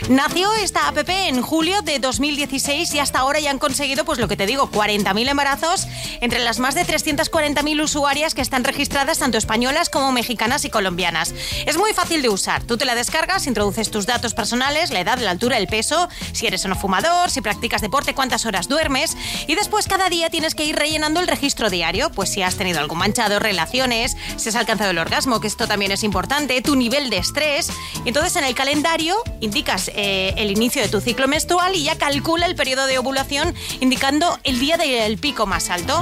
Nació 0.09 0.53
esta 0.55 0.89
app 0.89 0.99
en 1.09 1.43
julio 1.43 1.83
de 1.83 1.99
2016 1.99 2.95
y 2.95 2.99
hasta 2.99 3.21
ahora 3.21 3.41
ya 3.41 3.51
han 3.51 3.59
conseguido, 3.59 4.05
pues 4.05 4.19
lo 4.19 4.29
que 4.29 4.37
te 4.37 4.47
digo, 4.47 4.71
40.000 4.71 5.29
embarazos 5.29 5.87
entre 6.21 6.41
las 6.41 6.59
más 6.59 6.75
de 6.75 6.87
340.000 6.87 7.83
usuarias 7.83 8.35
que 8.35 8.43
están 8.43 8.65
registradas, 8.65 9.19
tanto 9.19 9.39
españolas 9.39 9.91
como 9.91 10.13
mexicanas 10.13 10.65
y 10.65 10.71
colombianas. 10.71 11.35
Es 11.67 11.77
muy 11.77 11.93
fácil 11.93 12.23
de 12.23 12.29
usar. 12.29 12.63
Tú 12.63 12.77
te 12.77 12.85
la 12.85 12.95
descargas, 12.95 13.47
introduces 13.47 13.91
tus 13.91 14.07
datos 14.07 14.35
personales, 14.35 14.91
la 14.91 15.01
edad, 15.01 15.19
la 15.19 15.31
altura, 15.31 15.59
el 15.59 15.67
peso, 15.67 16.09
si 16.33 16.47
eres 16.47 16.65
o 16.65 16.69
no 16.69 16.77
fumador, 16.77 17.31
si 17.31 17.41
practicas 17.41 17.81
deporte, 17.81 18.15
cuántas 18.15 18.47
horas 18.47 18.69
duermes 18.69 19.17
y 19.47 19.55
después 19.55 19.87
cada 19.87 20.09
día 20.09 20.31
tienes 20.31 20.55
que 20.55 20.65
ir 20.65 20.70
rellenando 20.73 21.21
el 21.21 21.29
registro 21.29 21.71
diario, 21.71 22.11
pues 22.11 22.31
si 22.31 22.43
has 22.43 22.57
tenido 22.57 22.81
algún 22.81 22.99
manchado, 22.99 23.39
relaciones, 23.39 24.17
si 24.37 24.49
has 24.49 24.57
alcanzado 24.57 24.91
el 24.91 24.99
orgasmo, 24.99 25.41
que 25.41 25.47
esto 25.47 25.67
también 25.67 25.93
es 25.93 26.03
importante, 26.03 26.61
tu 26.63 26.77
nivel 26.77 27.11
de 27.11 27.19
estrés. 27.19 27.71
Entonces 28.05 28.37
en 28.37 28.45
el 28.45 28.55
calendario 28.55 29.17
indicas 29.41 29.91
eh, 29.95 30.35
el 30.37 30.51
inicio 30.51 30.83
de 30.83 30.89
tu 30.89 31.01
ciclo 31.01 31.29
menstrual 31.29 31.75
y 31.75 31.85
ya 31.85 31.97
calcula 31.97 32.47
el 32.47 32.55
periodo 32.55 32.87
de 32.87 32.99
ovulación 32.99 33.55
indicando 33.81 34.39
el 34.45 34.59
día 34.59 34.77
del 34.77 35.19
pico 35.19 35.47
más 35.47 35.71
alto. 35.71 36.01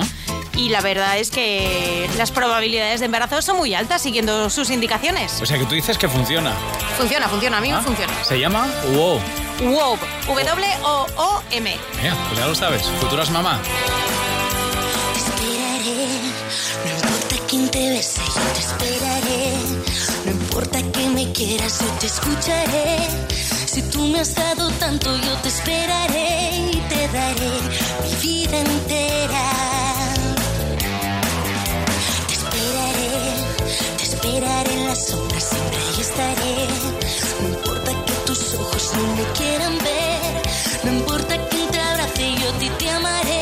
Y 0.57 0.71
la 0.71 0.81
verdad 0.81 1.19
es 1.19 1.31
que 1.31 2.11
las 2.17 2.33
probabilidades 2.33 2.99
de 2.99 3.07
embarazo 3.07 3.41
son 3.43 3.59
muy 3.59 3.75
altas 3.75 4.03
siguiendo 4.03 4.51
sus 4.51 4.71
indicaciones. 4.71 5.41
O 5.41 5.47
sea 5.47 5.57
que 5.57 5.65
tú 5.67 5.75
dices 5.75 5.97
que 5.97 6.09
funciona. 6.09 6.53
Funciona, 6.97 7.29
funciona, 7.29 7.59
a 7.59 7.61
mí 7.61 7.73
me 7.73 7.81
funciona. 7.81 8.13
Se 8.25 8.41
llama 8.41 8.67
WOW. 8.93 9.21
WOM, 9.61 9.99
W-O-O-M. 10.29 11.77
Mira, 12.01 12.17
pues 12.29 12.39
ya 12.39 12.47
lo 12.47 12.55
sabes, 12.55 12.83
futuras 13.01 13.31
mamá. 13.31 13.59
No 15.79 16.91
importa 16.91 17.37
quién 17.49 17.71
te 17.71 17.91
bese, 17.91 18.21
yo 18.21 18.43
te 18.53 18.61
esperaré. 18.61 19.53
No 20.25 20.31
importa 20.33 20.83
que 20.83 21.09
me 21.11 21.31
quieras, 21.33 21.79
yo 21.81 21.87
te 22.01 22.07
escucharé. 22.07 22.99
Si 23.67 23.83
tú 23.83 24.03
me 24.09 24.19
has 24.21 24.35
dado 24.35 24.71
tanto, 24.73 25.17
yo 25.17 25.35
te 25.37 25.49
esperaré 25.49 26.71
y 26.73 26.81
te 26.89 27.09
daré 27.09 27.53
mi 28.03 28.15
vida 28.27 28.59
entera. 28.59 29.45
Te 32.27 32.35
esperaré, 32.35 33.11
te 33.99 34.03
esperaré 34.03 34.73
en 34.73 34.87
las 34.89 35.07
sombras, 35.07 35.45
siempre 35.45 35.77
ahí 35.77 36.01
estaré. 36.01 36.57
No 37.41 37.49
importa 37.51 37.91
que 38.05 38.13
tus 38.27 38.55
ojos 38.55 38.91
no 38.97 39.15
me 39.15 39.33
quieran 39.33 39.79
ver. 39.79 40.43
No 40.83 40.93
importa 40.99 41.37
quién 41.51 41.71
te 41.71 41.79
abrace, 41.79 42.35
yo 42.35 42.53
ti 42.55 42.69
te 42.81 42.91
amaré 42.91 43.38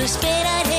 solo 0.00 0.04
esperaré 0.06 0.69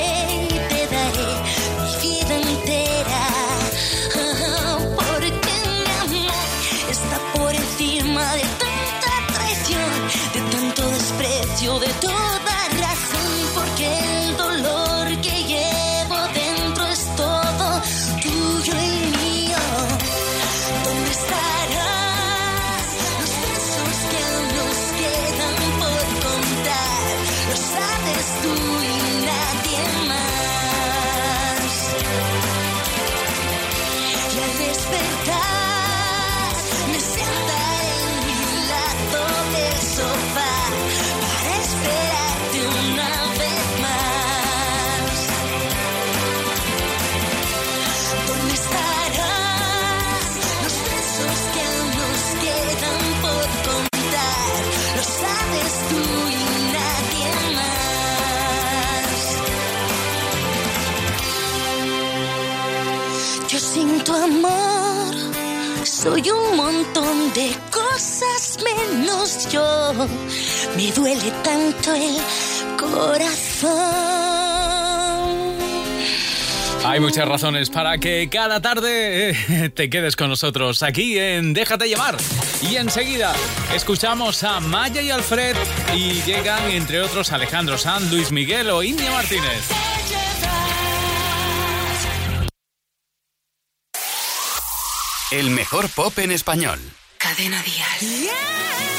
el 71.87 72.77
corazón. 72.77 73.71
Hay 76.83 76.99
muchas 76.99 77.27
razones 77.27 77.69
para 77.69 77.97
que 77.97 78.27
cada 78.29 78.61
tarde 78.61 79.31
eh, 79.31 79.69
te 79.69 79.89
quedes 79.89 80.15
con 80.15 80.29
nosotros 80.29 80.83
aquí 80.83 81.17
en 81.17 81.53
Déjate 81.53 81.87
llevar. 81.87 82.17
Y 82.61 82.75
enseguida 82.75 83.33
escuchamos 83.73 84.43
a 84.43 84.59
Maya 84.59 85.01
y 85.01 85.11
Alfred 85.11 85.55
y 85.95 86.21
llegan 86.23 86.69
entre 86.71 87.01
otros 87.01 87.31
Alejandro 87.31 87.77
Sanz, 87.77 88.11
Luis 88.11 88.31
Miguel 88.31 88.69
o 88.69 88.83
India 88.83 89.11
Martínez. 89.11 89.67
El 95.31 95.49
mejor 95.51 95.87
pop 95.89 96.17
en 96.19 96.31
español. 96.31 96.79
Cadena 97.17 97.63
Dial. 97.63 98.90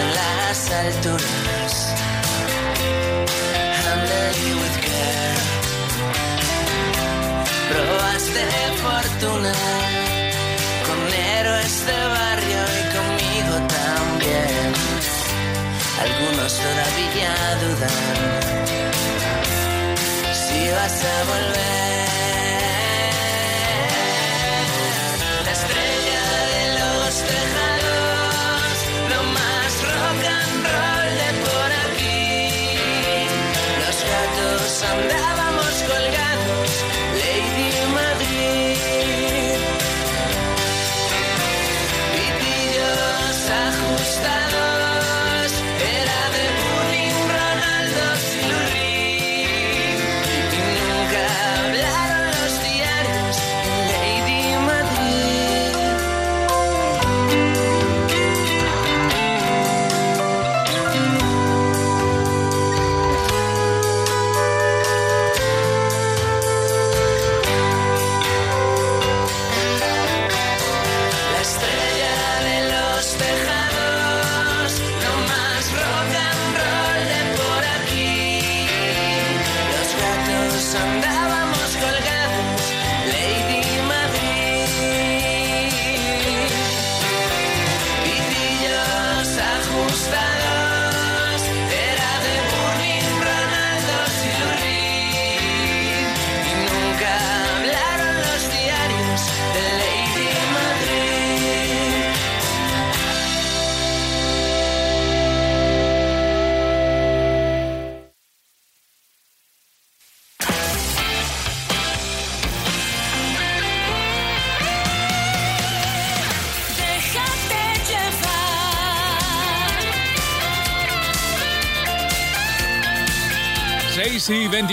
en 0.00 0.14
las 0.14 0.70
alturas. 0.70 1.72
Handle 3.84 4.54
with 4.60 4.76
care. 4.86 5.40
Pruebas 7.70 8.24
de 8.36 8.46
fortuna 8.84 9.54
con 10.86 11.00
héroes 11.14 11.74
de 11.88 11.98
barrio 12.18 12.62
y 12.78 12.82
conmigo 12.96 13.54
también. 13.78 14.68
Algunos 16.04 16.52
todavía 16.66 17.32
dudan 17.62 18.00
si 20.32 20.70
vas 20.70 21.04
a 21.04 21.24
volver. 21.30 22.01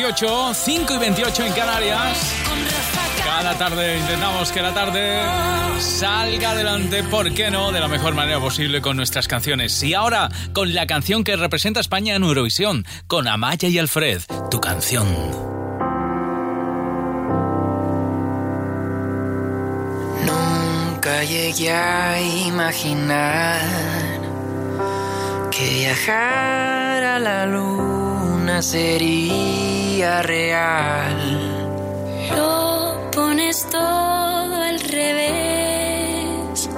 28, 0.10 0.54
5 0.56 0.93
y 0.95 0.98
28 0.98 1.45
en 1.45 1.54
Canarias. 1.54 2.34
Cada 3.24 3.56
tarde 3.60 4.00
intentamos 4.00 4.52
que 4.52 4.60
la 4.60 4.74
tarde 4.74 5.22
salga 5.80 6.50
adelante, 6.50 7.04
¿por 7.04 7.32
qué 7.32 7.52
no? 7.52 7.72
De 7.72 7.80
la 7.80 7.88
mejor 7.88 8.15
manera 8.15 8.39
posible 8.39 8.82
con 8.82 8.98
nuestras 8.98 9.28
canciones. 9.28 9.84
Y 9.84 9.93
ahora, 9.93 10.30
con 10.52 10.74
la 10.74 10.88
canción 10.88 11.24
que 11.24 11.36
representa 11.36 11.80
España 11.80 12.15
en 12.15 12.24
Eurovisión, 12.24 12.88
con 13.06 13.28
Amaya 13.28 13.69
y 13.69 13.78
Alfred, 13.78 14.22
tu 14.50 14.60
canción. 14.60 15.06
Nunca 20.26 21.24
llegué 21.24 21.72
a 21.72 22.19
imaginar 22.48 23.60
que 25.52 25.69
viajar 25.69 27.04
a 27.04 27.19
la 27.19 27.45
luna 27.45 28.63
sería 28.63 29.68
real. 29.99 31.17
Lo 32.35 33.12
pones 33.12 33.67
todo 33.69 34.55
al 34.55 34.79
revés. 34.79 36.69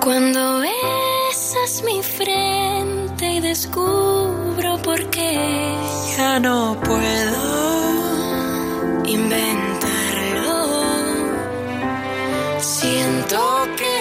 Cuando 0.00 0.60
besas 0.60 1.82
mi 1.84 2.00
frente 2.02 3.26
y 3.26 3.40
descubro 3.40 4.78
por 4.82 5.10
qué 5.10 5.74
Ya 6.16 6.38
no 6.38 6.76
puedo 6.80 7.42
inventarlo. 9.04 10.66
Siento 12.60 13.66
que 13.76 13.93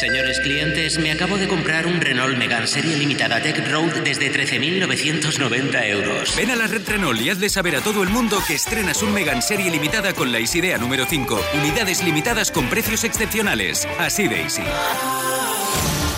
Señores 0.00 0.40
clientes, 0.40 0.98
me 0.98 1.12
acabo 1.12 1.36
de 1.36 1.46
comprar 1.46 1.86
un 1.86 2.00
Renault 2.00 2.38
Megane 2.38 2.66
Serie 2.66 2.96
Limitada 2.96 3.42
Tech 3.42 3.68
Road 3.70 4.02
desde 4.02 4.32
13.990 4.32 5.86
euros. 5.88 6.34
Ven 6.36 6.50
a 6.50 6.56
la 6.56 6.66
red 6.66 6.88
Renault 6.88 7.20
y 7.20 7.28
hazle 7.28 7.50
saber 7.50 7.76
a 7.76 7.82
todo 7.82 8.02
el 8.02 8.08
mundo 8.08 8.42
que 8.46 8.54
estrenas 8.54 9.02
un 9.02 9.12
Megan 9.12 9.42
Serie 9.42 9.70
limitada 9.70 10.14
con 10.14 10.32
la 10.32 10.40
Isidea 10.40 10.78
número 10.78 11.04
5. 11.04 11.38
Unidades 11.52 12.02
limitadas 12.02 12.50
con 12.50 12.66
precios 12.70 13.04
excepcionales. 13.04 13.86
Así 13.98 14.26
de 14.26 14.40
easy. 14.40 14.62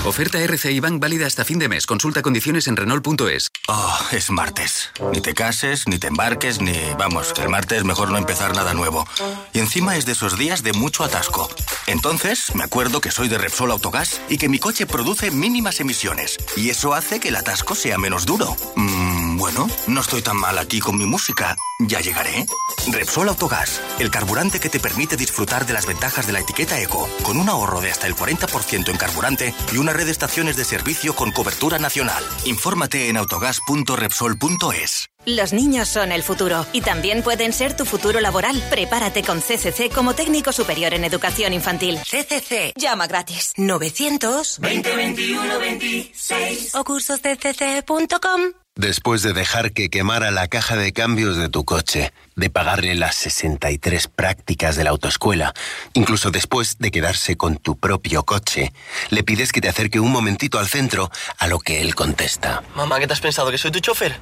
Oferta 0.05 0.41
RCI 0.41 0.81
Bank 0.81 1.01
válida 1.01 1.29
hasta 1.29 1.45
fin 1.45 1.61
de 1.61 1.69
mes. 1.69 1.87
Consulta 1.87 2.23
condiciones 2.23 2.67
en 2.67 2.75
Renault.es. 2.75 3.53
Oh, 3.69 3.99
es 4.11 4.31
martes. 4.31 4.91
Ni 5.13 5.21
te 5.21 5.33
cases, 5.33 5.87
ni 5.87 5.99
te 5.99 6.09
embarques, 6.09 6.61
ni... 6.61 6.77
Vamos, 6.99 7.33
el 7.41 7.49
martes 7.49 7.85
mejor 7.85 8.11
no 8.11 8.19
empezar 8.19 8.57
nada 8.57 8.75
nuevo. 8.75 9.07
Y 9.53 9.61
encima 9.61 9.97
es 9.97 10.05
de 10.05 10.13
esos 10.13 10.37
días 10.37 10.65
de 10.65 10.73
mucho 10.73 11.05
atasco. 11.05 11.49
Entonces, 11.87 12.53
me 12.57 12.65
acuerdo 12.65 13.01
que 13.01 13.13
soy 13.13 13.29
de 13.29 13.39
Repsol 13.39 13.71
Autogás 13.71 14.21
y 14.29 14.39
que 14.39 14.49
mi 14.49 14.59
coche 14.59 14.87
produce 14.87 15.31
mínimas 15.31 15.79
emisiones. 15.79 16.37
Y 16.57 16.71
eso 16.71 16.95
hace 16.95 17.21
que 17.21 17.29
el 17.29 17.37
atasco 17.37 17.77
sea 17.77 17.97
menos 17.97 18.27
duro. 18.27 18.57
Mm, 18.75 19.22
bueno, 19.37 19.67
no 19.87 20.01
estoy 20.01 20.23
tan 20.23 20.37
mal 20.37 20.59
aquí 20.59 20.81
con 20.81 20.97
mi 20.97 21.07
música. 21.07 21.57
Ya 21.79 22.01
llegaré. 22.01 22.47
Repsol 22.91 23.29
Autogás, 23.29 23.81
el 23.99 24.11
carburante 24.11 24.61
que 24.61 24.69
te 24.69 24.81
permite 24.81 25.17
disfrutar 25.17 25.67
de 25.67 25.73
las 25.73 25.87
ventajas 25.87 26.27
de 26.27 26.33
la 26.33 26.41
etiqueta 26.41 26.81
Eco, 26.81 27.09
con 27.23 27.37
un 27.39 27.49
ahorro 27.49 27.81
de 27.81 27.91
hasta 27.91 28.07
el 28.07 28.15
40% 28.15 28.89
en 28.89 28.97
carburante 28.97 29.55
y 29.73 29.79
una 29.79 29.93
red 29.93 30.07
de 30.07 30.13
estaciones 30.13 30.57
de 30.57 30.65
servicio 30.65 31.15
con 31.15 31.33
cobertura 31.33 31.79
nacional. 31.79 32.25
Infórmate 32.45 33.09
en 33.09 33.17
autogas.repsol.es. 33.17 35.09
Los 35.25 35.53
niños 35.53 35.89
son 35.89 36.11
el 36.11 36.23
futuro 36.25 36.67
y 36.73 36.81
también 36.81 37.23
pueden 37.23 37.53
ser 37.53 37.77
tu 37.77 37.85
futuro 37.85 38.21
laboral. 38.21 38.61
Prepárate 38.71 39.23
con 39.23 39.41
CCC 39.41 39.93
como 39.93 40.15
técnico 40.15 40.53
superior 40.53 40.95
en 40.95 41.05
educación 41.05 41.53
infantil. 41.53 41.99
CCC. 41.99 42.73
Llama 42.77 43.07
gratis. 43.07 43.53
900 43.57 44.59
2021 44.61 45.59
26 45.61 46.75
o 46.75 46.85
cursosdcc.com. 46.85 48.62
Después 48.75 49.21
de 49.21 49.35
dejar 49.35 49.73
que 49.73 49.91
quemara 49.91 50.31
la 50.31 50.49
caja 50.49 50.77
de 50.77 50.95
cambios 50.95 51.37
de 51.37 51.51
tu 51.51 51.63
coche, 51.63 52.11
de 52.37 52.49
pagarle 52.49 52.95
las 52.95 53.15
63 53.17 54.09
prácticas 54.09 54.77
de 54.77 54.85
la 54.85 54.91
autoescuela, 54.91 55.53
incluso 55.93 56.31
después 56.31 56.79
de 56.79 56.91
quedarse 56.91 57.37
con 57.37 57.59
tu 57.59 57.79
propio 57.79 58.23
coche, 58.23 58.73
le 59.11 59.23
pides 59.25 59.53
que 59.53 59.61
te 59.61 59.69
acerque 59.69 60.01
un 60.01 60.11
momentito 60.11 60.59
al 60.59 60.69
centro, 60.69 61.11
a 61.39 61.49
lo 61.49 61.59
que 61.59 61.83
él 61.83 61.95
contesta. 61.95 62.63
Mamá, 62.75 62.99
¿qué 62.99 63.07
te 63.07 63.13
has 63.13 63.21
pensado? 63.21 63.51
¿Que 63.51 63.59
soy 63.59 63.73
tu 63.73 63.81
chofer? 63.81 64.17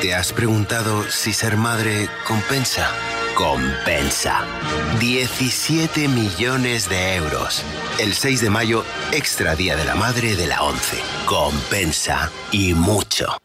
¿Te 0.00 0.14
has 0.14 0.32
preguntado 0.32 1.04
si 1.10 1.34
ser 1.34 1.58
madre 1.58 2.08
compensa? 2.26 2.90
Compensa. 3.34 4.44
17 5.00 6.08
millones 6.08 6.88
de 6.88 7.16
euros. 7.16 7.62
El 7.98 8.14
6 8.14 8.40
de 8.42 8.50
mayo, 8.50 8.84
extra 9.12 9.54
Día 9.56 9.76
de 9.76 9.84
la 9.84 9.94
Madre 9.94 10.36
de 10.36 10.46
la 10.46 10.62
11. 10.62 10.96
Compensa 11.26 12.30
y 12.52 12.74
mucho. 12.74 13.36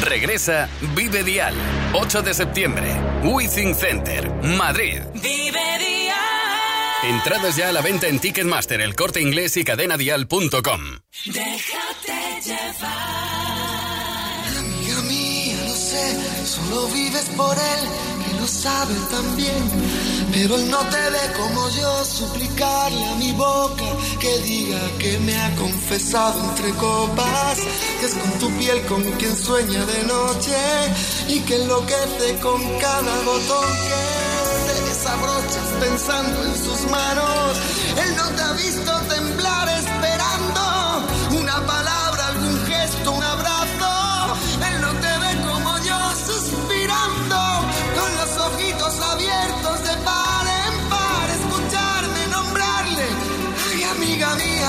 Regresa 0.00 0.68
Vive 0.94 1.22
Dial. 1.24 1.54
8 1.94 2.22
de 2.22 2.34
septiembre. 2.34 2.94
Withing 3.22 3.74
Center, 3.74 4.30
Madrid. 4.42 5.00
Vive 5.14 5.78
día. 5.78 6.16
Entradas 7.04 7.56
ya 7.56 7.68
a 7.68 7.72
la 7.72 7.80
venta 7.80 8.08
en 8.08 8.18
Ticketmaster, 8.18 8.80
el 8.80 8.94
corte 8.94 9.20
inglés 9.20 9.56
y 9.56 9.64
cadenadial.com. 9.64 10.80
Déjate 11.26 12.40
llevar. 12.44 12.84
Amiga 14.58 15.02
mía, 15.08 15.56
lo 15.66 15.74
sé, 15.74 16.46
solo 16.46 16.86
vives 16.88 17.30
por 17.36 17.56
él, 17.56 17.88
lo 18.44 18.48
sabe 18.48 18.94
también. 19.10 19.62
Pero 20.32 20.56
él 20.56 20.70
no 20.70 20.80
te 20.92 21.02
ve 21.14 21.24
como 21.38 21.68
yo, 21.70 22.04
suplicarle 22.04 23.04
a 23.06 23.14
mi 23.14 23.32
boca 23.32 23.88
que 24.20 24.38
diga 24.40 24.80
que 24.98 25.18
me 25.20 25.34
ha 25.36 25.54
confesado 25.56 26.38
entre 26.50 26.70
copas, 26.72 27.58
que 27.98 28.06
es 28.06 28.14
con 28.14 28.30
tu 28.40 28.50
piel 28.58 28.84
con 28.86 29.02
quien 29.18 29.34
sueña 29.36 29.82
de 29.86 30.02
noche 30.04 30.58
y 31.28 31.40
que 31.40 31.56
enloquece 31.56 32.38
con 32.42 32.60
cada 32.78 33.14
botón 33.30 33.70
que 33.88 34.02
te 34.66 34.76
desabrochas 34.90 35.68
pensando 35.80 36.44
en 36.44 36.54
sus 36.64 36.80
manos. 36.90 37.56
Él 38.02 38.16
no 38.16 38.26
te 38.36 38.42
ha 38.42 38.52
visto 38.52 38.92
temblar 39.14 39.68
esperando 39.78 40.23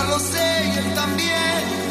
lo 0.07 0.19
sé 0.19 0.71
y 0.73 0.77
él 0.77 0.93
también. 0.93 1.85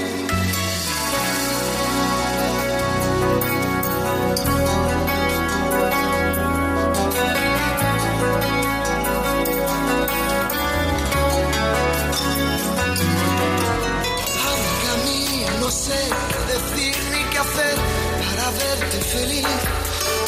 No 15.60 15.70
sé 15.70 16.10
qué 16.28 16.52
decir 16.52 16.94
ni 17.12 17.24
qué 17.30 17.38
hacer 17.38 17.76
para 18.20 18.50
verte 18.50 18.98
feliz. 19.14 19.46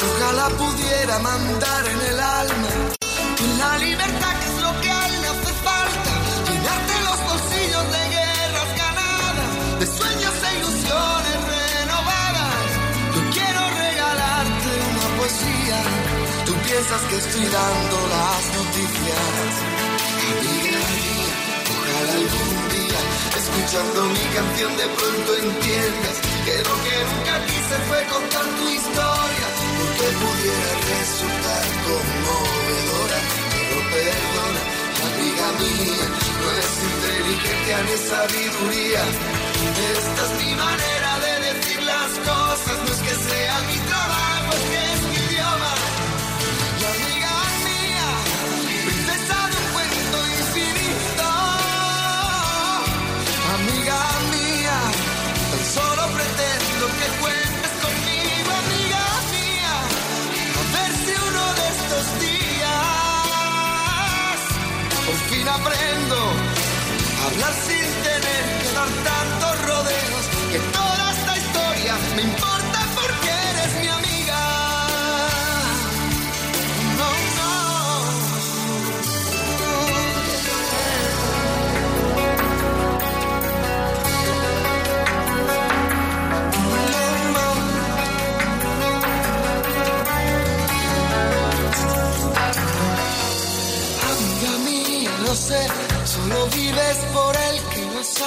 Ojalá 0.09 0.49
pudiera 0.49 1.19
mandar 1.19 1.87
en 1.89 2.01
el 2.11 2.21
alma 2.21 2.69
la 3.59 3.79
libertad 3.79 4.35
que 4.41 4.56
piensas 16.87 17.09
que 17.09 17.17
estoy 17.17 17.45
dando 17.47 17.97
las 18.09 18.43
noticias. 18.55 19.53
Mía, 20.43 20.81
ojalá 21.73 22.13
algún 22.13 22.55
día, 22.75 23.01
escuchando 23.37 24.05
mi 24.05 24.25
canción, 24.35 24.77
de 24.77 24.87
pronto 24.97 25.31
entiendas 25.37 26.17
que 26.45 26.55
lo 26.59 26.75
que 26.87 26.97
nunca 27.11 27.35
quise 27.47 27.77
fue 27.89 28.01
contar 28.07 28.47
tu 28.59 28.69
historia, 28.69 29.47
porque 29.79 30.07
pudiera 30.23 30.73
resultar 30.95 31.65
conmovedora, 31.87 33.19
pero 33.51 33.77
perdona, 33.95 34.63
amiga 35.07 35.47
mía, 35.63 36.07
no 36.41 36.49
es 36.61 36.71
inteligencia 36.93 37.77
ni 37.87 37.97
sabiduría, 38.11 39.03
esta 39.97 40.25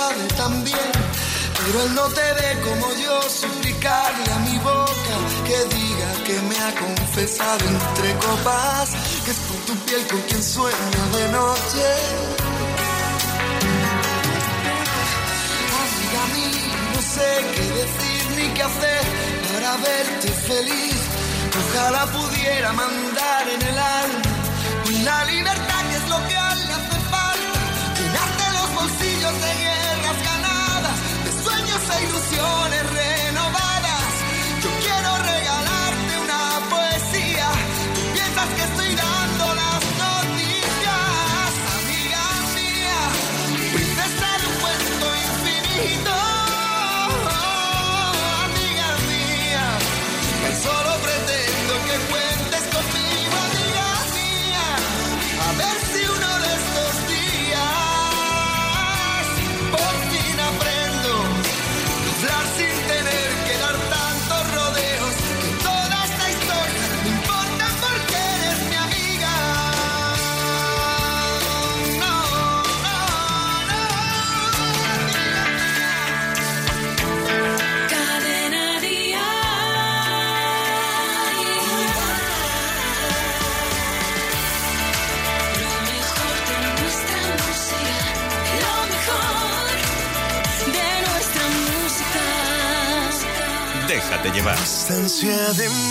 sabe 0.09 0.27
tan 0.37 0.63
bien, 0.63 0.91
pero 1.57 1.83
él 1.83 1.95
no 1.95 2.05
te 2.09 2.33
ve 2.33 2.59
como 2.63 2.93
yo 2.95 3.21
suplicarle 3.29 4.31
a 4.31 4.39
mi 4.39 4.57
boca 4.59 5.15
que 5.45 5.75
diga 5.75 6.09
que 6.25 6.41
me 6.49 6.57
ha 6.59 6.71
confesado 6.75 7.65
entre 7.67 8.13
copas, 8.15 8.89
que 9.25 9.31
es 9.31 9.37
con 9.47 9.57
tu 9.67 9.75
piel 9.85 10.07
con 10.07 10.21
quien 10.21 10.43
sueño 10.43 11.01
de 11.17 11.29
noche. 11.29 11.85
Amiga 15.83 16.23
mí, 16.33 16.51
no 16.93 17.01
sé 17.01 17.29
qué 17.53 17.65
decir 17.81 18.21
ni 18.37 18.53
qué 18.55 18.63
hacer 18.63 19.03
para 19.53 19.77
verte 19.77 20.27
feliz. 20.49 20.99
Ojalá 21.61 22.05
pudiera 22.07 22.71
mandar 22.73 23.49
en 23.49 23.61
el 23.61 23.77
alma 23.77 24.21
una 24.99 25.25
libertad 25.25 25.81
que 25.89 25.95
es 25.95 26.09
lo 26.09 26.27
que 26.27 26.35
a 26.35 26.53
él 26.53 26.59
le 26.67 26.73
hace 26.73 26.99
falta, 27.13 27.59
llenarte 27.97 28.43
los 28.57 28.73
bolsillos 28.75 29.41
de 29.41 29.53
hielo 29.59 29.78
sueños 31.69 31.89
e 31.89 32.03
ilusiones. 32.03 33.18
noche 95.21 95.53
de 95.57 95.88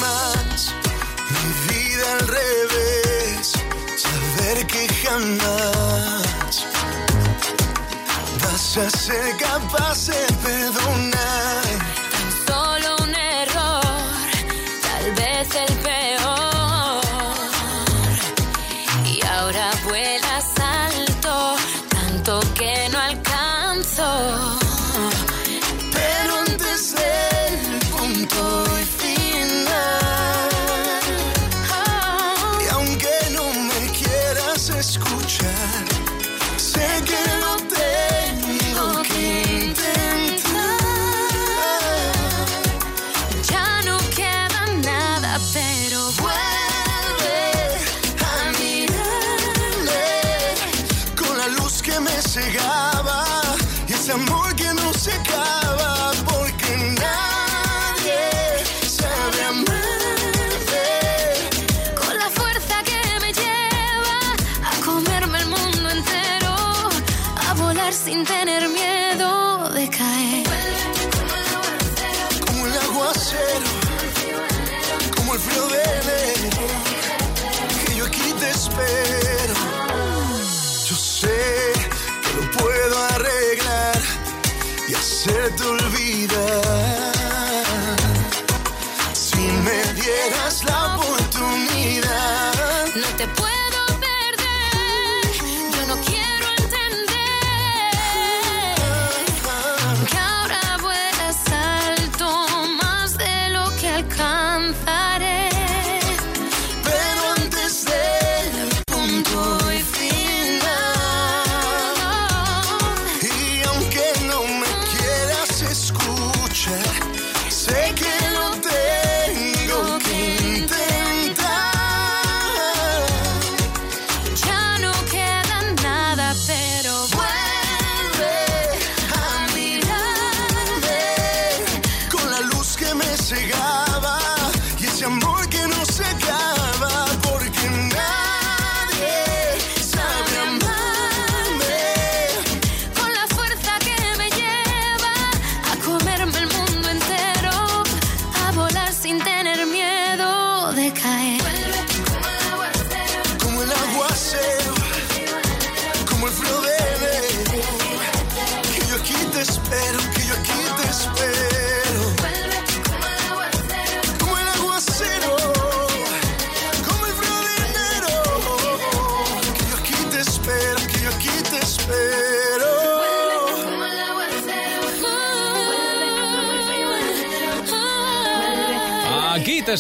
acero, 73.29 75.11
como 75.17 75.35
el 75.35 75.41
frío 75.41 75.67
de 75.69 75.83
enero. 75.83 76.18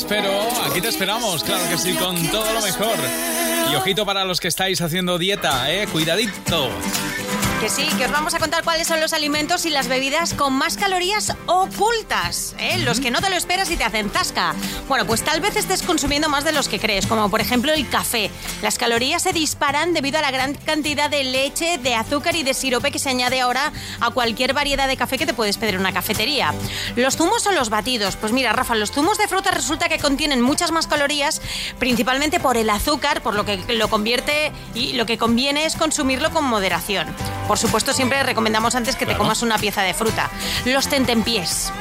espero, 0.08 0.40
aquí 0.64 0.80
te 0.80 0.88
esperamos, 0.88 1.44
claro 1.44 1.68
que 1.68 1.76
sí, 1.76 1.92
con 1.92 2.16
todo 2.28 2.50
lo 2.54 2.62
mejor. 2.62 2.96
Y 3.70 3.74
ojito 3.74 4.06
para 4.06 4.24
los 4.24 4.40
que 4.40 4.48
estáis 4.48 4.80
haciendo 4.80 5.18
dieta, 5.18 5.70
eh, 5.70 5.86
cuidadito. 5.86 6.70
Que 7.60 7.68
sí, 7.68 7.88
que 7.98 8.04
os 8.04 8.12
vamos 8.12 8.34
a 8.34 8.38
contar 8.38 8.62
cuáles 8.62 8.86
son 8.86 9.00
los 9.00 9.12
alimentos 9.12 9.66
y 9.66 9.70
las 9.70 9.88
bebidas 9.88 10.32
con 10.32 10.52
más 10.52 10.76
calorías 10.76 11.34
ocultas, 11.46 12.54
¿eh? 12.56 12.78
los 12.78 13.00
que 13.00 13.10
no 13.10 13.20
te 13.20 13.30
lo 13.30 13.36
esperas 13.36 13.68
y 13.72 13.76
te 13.76 13.82
hacen 13.82 14.10
tasca. 14.10 14.54
Bueno, 14.86 15.06
pues 15.06 15.24
tal 15.24 15.40
vez 15.40 15.56
estés 15.56 15.82
consumiendo 15.82 16.28
más 16.28 16.44
de 16.44 16.52
los 16.52 16.68
que 16.68 16.78
crees, 16.78 17.08
como 17.08 17.28
por 17.28 17.40
ejemplo 17.40 17.72
el 17.72 17.88
café. 17.88 18.30
Las 18.62 18.78
calorías 18.78 19.24
se 19.24 19.32
disparan 19.32 19.92
debido 19.92 20.18
a 20.18 20.22
la 20.22 20.30
gran 20.30 20.54
cantidad 20.54 21.10
de 21.10 21.24
leche, 21.24 21.78
de 21.78 21.96
azúcar 21.96 22.36
y 22.36 22.44
de 22.44 22.54
sirope 22.54 22.92
que 22.92 23.00
se 23.00 23.10
añade 23.10 23.40
ahora 23.40 23.72
a 23.98 24.10
cualquier 24.10 24.54
variedad 24.54 24.86
de 24.86 24.96
café 24.96 25.18
que 25.18 25.26
te 25.26 25.34
puedes 25.34 25.58
pedir 25.58 25.74
en 25.74 25.80
una 25.80 25.92
cafetería. 25.92 26.54
Los 26.94 27.16
zumos 27.16 27.42
son 27.42 27.56
los 27.56 27.70
batidos. 27.70 28.14
Pues 28.14 28.30
mira, 28.30 28.52
Rafa, 28.52 28.76
los 28.76 28.92
zumos 28.92 29.18
de 29.18 29.26
fruta 29.26 29.50
resulta 29.50 29.88
que 29.88 29.98
contienen 29.98 30.42
muchas 30.42 30.70
más 30.70 30.86
calorías, 30.86 31.42
principalmente 31.80 32.38
por 32.38 32.56
el 32.56 32.70
azúcar, 32.70 33.20
por 33.20 33.34
lo 33.34 33.44
que 33.44 33.56
lo 33.74 33.88
convierte 33.88 34.52
y 34.74 34.92
lo 34.92 35.06
que 35.06 35.18
conviene 35.18 35.66
es 35.66 35.74
consumirlo 35.74 36.30
con 36.30 36.44
moderación. 36.44 37.08
Por 37.48 37.58
supuesto, 37.58 37.94
siempre 37.94 38.22
recomendamos 38.22 38.74
antes 38.74 38.94
que 38.94 39.06
te 39.06 39.16
comas 39.16 39.40
una 39.40 39.56
pieza 39.56 39.80
de 39.80 39.94
fruta. 39.94 40.30
Los 40.66 40.86
tentempiés. 40.86 41.72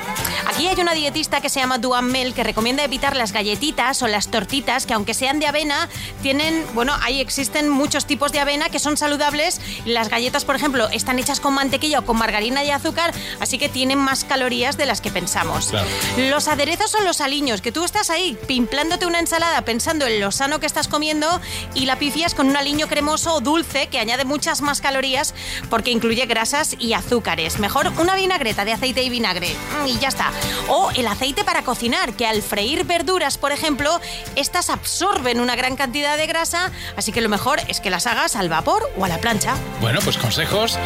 Aquí 0.47 0.65
hay 0.65 0.79
una 0.79 0.93
dietista 0.93 1.41
que 1.41 1.49
se 1.49 1.59
llama 1.59 1.77
Duan 1.77 2.05
Mel 2.05 2.33
que 2.33 2.41
recomienda 2.41 2.85
evitar 2.85 3.17
las 3.17 3.33
galletitas 3.33 4.01
o 4.01 4.07
las 4.07 4.29
tortitas 4.29 4.85
que 4.85 4.93
aunque 4.93 5.13
sean 5.13 5.39
de 5.39 5.45
avena, 5.45 5.89
tienen, 6.21 6.65
bueno, 6.73 6.95
ahí 7.01 7.19
existen 7.19 7.67
muchos 7.67 8.05
tipos 8.05 8.31
de 8.31 8.39
avena 8.39 8.69
que 8.69 8.79
son 8.79 8.95
saludables. 8.95 9.59
Las 9.83 10.07
galletas, 10.07 10.45
por 10.45 10.55
ejemplo, 10.55 10.87
están 10.89 11.19
hechas 11.19 11.41
con 11.41 11.53
mantequilla 11.53 11.99
o 11.99 12.05
con 12.05 12.17
margarina 12.17 12.63
y 12.63 12.71
azúcar, 12.71 13.13
así 13.41 13.57
que 13.57 13.67
tienen 13.67 13.97
más 13.97 14.23
calorías 14.23 14.77
de 14.77 14.85
las 14.85 15.01
que 15.01 15.11
pensamos. 15.11 15.73
Los 16.17 16.47
aderezos 16.47 16.91
son 16.91 17.03
los 17.03 17.19
aliños, 17.19 17.61
que 17.61 17.73
tú 17.73 17.83
estás 17.83 18.09
ahí 18.09 18.37
pimplándote 18.47 19.05
una 19.05 19.19
ensalada 19.19 19.63
pensando 19.63 20.07
en 20.07 20.21
lo 20.21 20.31
sano 20.31 20.61
que 20.61 20.65
estás 20.65 20.87
comiendo 20.87 21.41
y 21.73 21.85
la 21.85 21.99
pifias 21.99 22.33
con 22.33 22.47
un 22.47 22.55
aliño 22.55 22.87
cremoso 22.87 23.35
o 23.35 23.41
dulce 23.41 23.87
que 23.87 23.99
añade 23.99 24.23
muchas 24.23 24.61
más 24.61 24.79
calorías 24.79 25.33
porque 25.69 25.91
incluye 25.91 26.25
grasas 26.25 26.75
y 26.79 26.93
azúcares. 26.93 27.59
Mejor 27.59 27.91
una 27.99 28.15
vinagreta 28.15 28.65
de 28.65 28.73
aceite 28.73 29.03
y 29.03 29.09
vinagre 29.09 29.55
mm, 29.83 29.87
y 29.87 29.97
ya 29.99 30.09
está. 30.09 30.31
O 30.67 30.91
el 30.95 31.07
aceite 31.07 31.43
para 31.43 31.63
cocinar, 31.63 32.13
que 32.13 32.25
al 32.25 32.41
freír 32.41 32.85
verduras, 32.85 33.37
por 33.37 33.51
ejemplo, 33.51 33.99
estas 34.35 34.69
absorben 34.69 35.39
una 35.39 35.55
gran 35.55 35.75
cantidad 35.75 36.17
de 36.17 36.27
grasa, 36.27 36.71
así 36.95 37.11
que 37.11 37.21
lo 37.21 37.29
mejor 37.29 37.59
es 37.67 37.79
que 37.79 37.89
las 37.89 38.07
hagas 38.07 38.35
al 38.35 38.49
vapor 38.49 38.89
o 38.97 39.05
a 39.05 39.07
la 39.07 39.19
plancha. 39.19 39.55
Bueno, 39.81 39.99
pues 40.03 40.17
consejos 40.17 40.77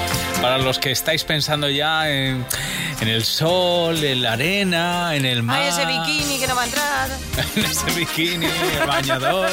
para 0.42 0.58
los 0.58 0.80
que 0.80 0.92
estáis 0.92 1.24
pensando 1.24 1.70
ya 1.70 2.10
en, 2.10 2.46
en 3.00 3.08
el 3.08 3.24
sol, 3.26 4.04
en 4.04 4.22
la 4.22 4.34
arena, 4.34 5.16
en 5.16 5.26
el 5.26 5.44
mar. 5.44 5.62
Ay, 5.62 5.70
ese 5.70 5.86
bikini 5.86 6.40
que 6.40 6.48
no 6.48 6.56
va 6.56 6.64
a 6.64 6.66
entrar. 6.66 7.10
en 7.56 7.66
ese 7.66 7.92
bikini, 7.92 8.46
el 8.46 8.88
bañador. 8.88 9.50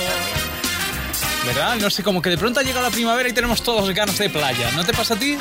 No 1.54 1.88
sé, 1.88 2.02
como 2.02 2.20
que 2.20 2.28
de 2.28 2.36
pronto 2.36 2.60
ha 2.60 2.62
llegado 2.62 2.84
la 2.84 2.90
primavera 2.90 3.26
y 3.28 3.32
tenemos 3.32 3.62
todos 3.62 3.88
ganas 3.94 4.18
de 4.18 4.28
playa. 4.28 4.70
¿No 4.72 4.84
te 4.84 4.92
pasa 4.92 5.14
a 5.14 5.18
ti? 5.18 5.38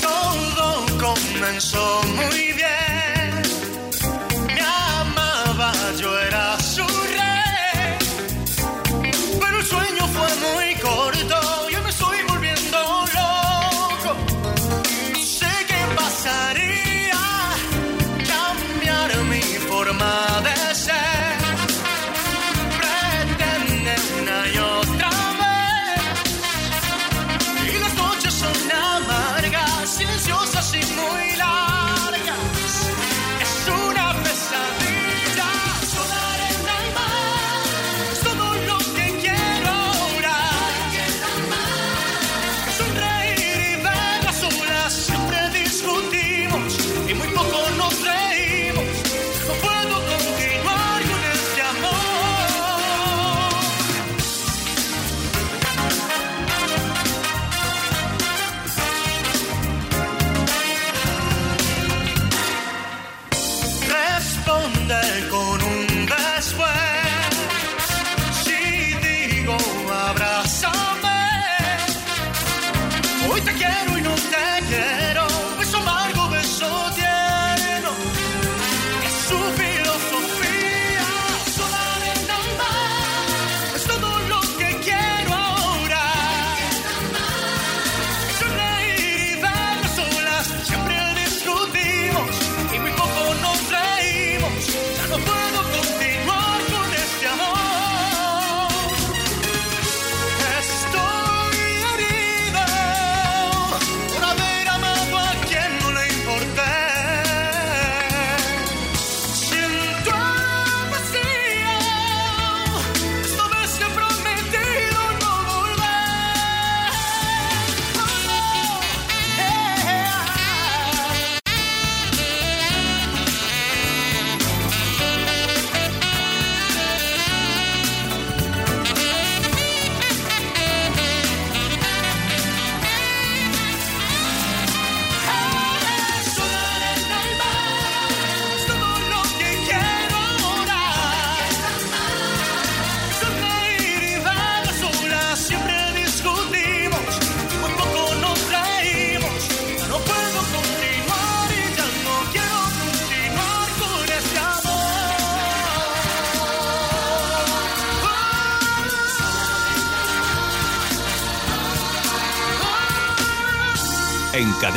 Todo 0.00 0.86
comenzó 0.98 2.02
muy 2.16 2.52
bien. 2.52 3.42
Me 4.46 4.60
amaba, 4.60 5.72
yo 6.00 6.18
era 6.18 6.51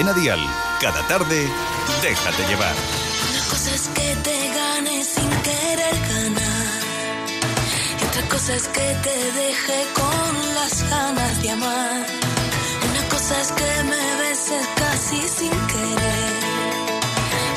Cadena 0.06 0.38
cada 0.80 1.02
tarde, 1.08 1.50
déjate 2.04 2.44
llevar. 2.48 2.76
Una 3.32 3.44
cosa 3.50 3.74
es 3.74 3.88
que 3.88 4.16
te 4.18 4.38
gane 4.54 5.04
sin 5.04 5.30
querer 5.42 5.96
ganar. 6.14 6.80
Y 8.00 8.06
otra 8.06 8.30
cosa 8.30 8.54
es 8.54 8.68
que 8.68 8.88
te 9.02 9.32
deje 9.32 9.88
con 9.96 10.54
las 10.54 10.90
ganas 10.92 11.42
de 11.42 11.50
amar. 11.50 12.06
Una 12.88 13.10
cosa 13.10 13.42
es 13.42 13.52
que 13.52 13.84
me 13.92 14.16
beses 14.24 14.68
casi 14.76 15.22
sin 15.28 15.54
querer. 15.74 16.34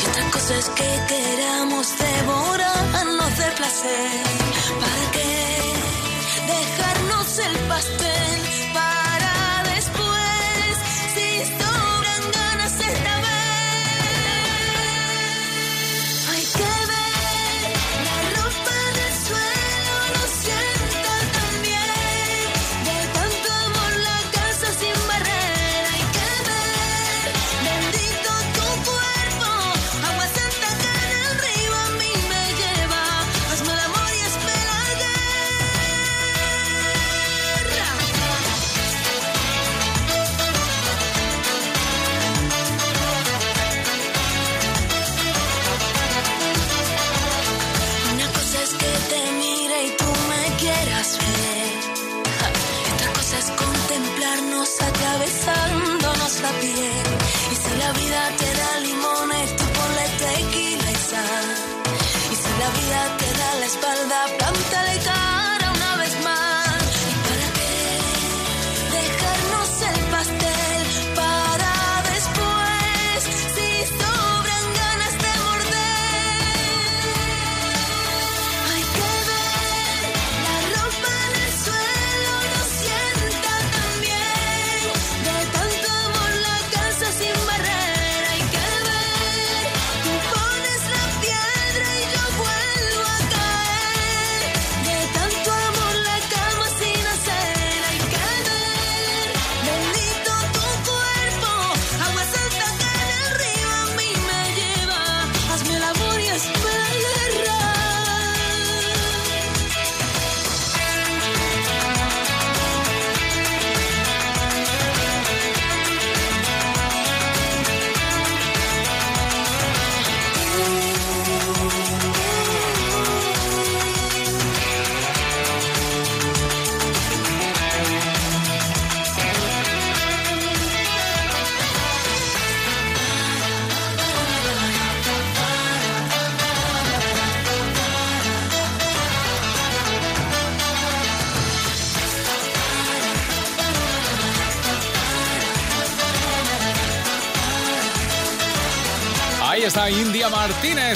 Y 0.00 0.08
otra 0.08 0.30
cosa 0.30 0.56
es 0.56 0.68
que 0.70 0.90
queramos 1.06 1.86
devorarnos 1.98 3.36
de 3.36 3.50
placer. 3.58 4.22
¿Para 4.80 5.10
qué 5.12 5.36
dejarnos 6.54 7.38
el 7.40 7.56
pastel? 7.68 8.47
vamos 54.58 54.80
atravesándonos 54.80 56.40
la 56.40 56.50
piel. 56.60 57.06
Y 57.52 57.54
si 57.54 57.78
la 57.78 57.92
vida 57.92 58.22
te 58.38 58.48
da 58.60 58.80
limones, 58.80 59.56
tú 59.56 59.64
ponle 59.76 60.06
tequila 60.18 60.90
y 60.90 61.00
sal. 61.10 61.46
Y 62.32 62.34
si 62.42 62.50
la 62.62 62.70
vida 62.78 63.16
te 63.18 63.32
da 63.38 63.54
la 63.60 63.66
espalda, 63.66 64.18
plántale 64.38 64.87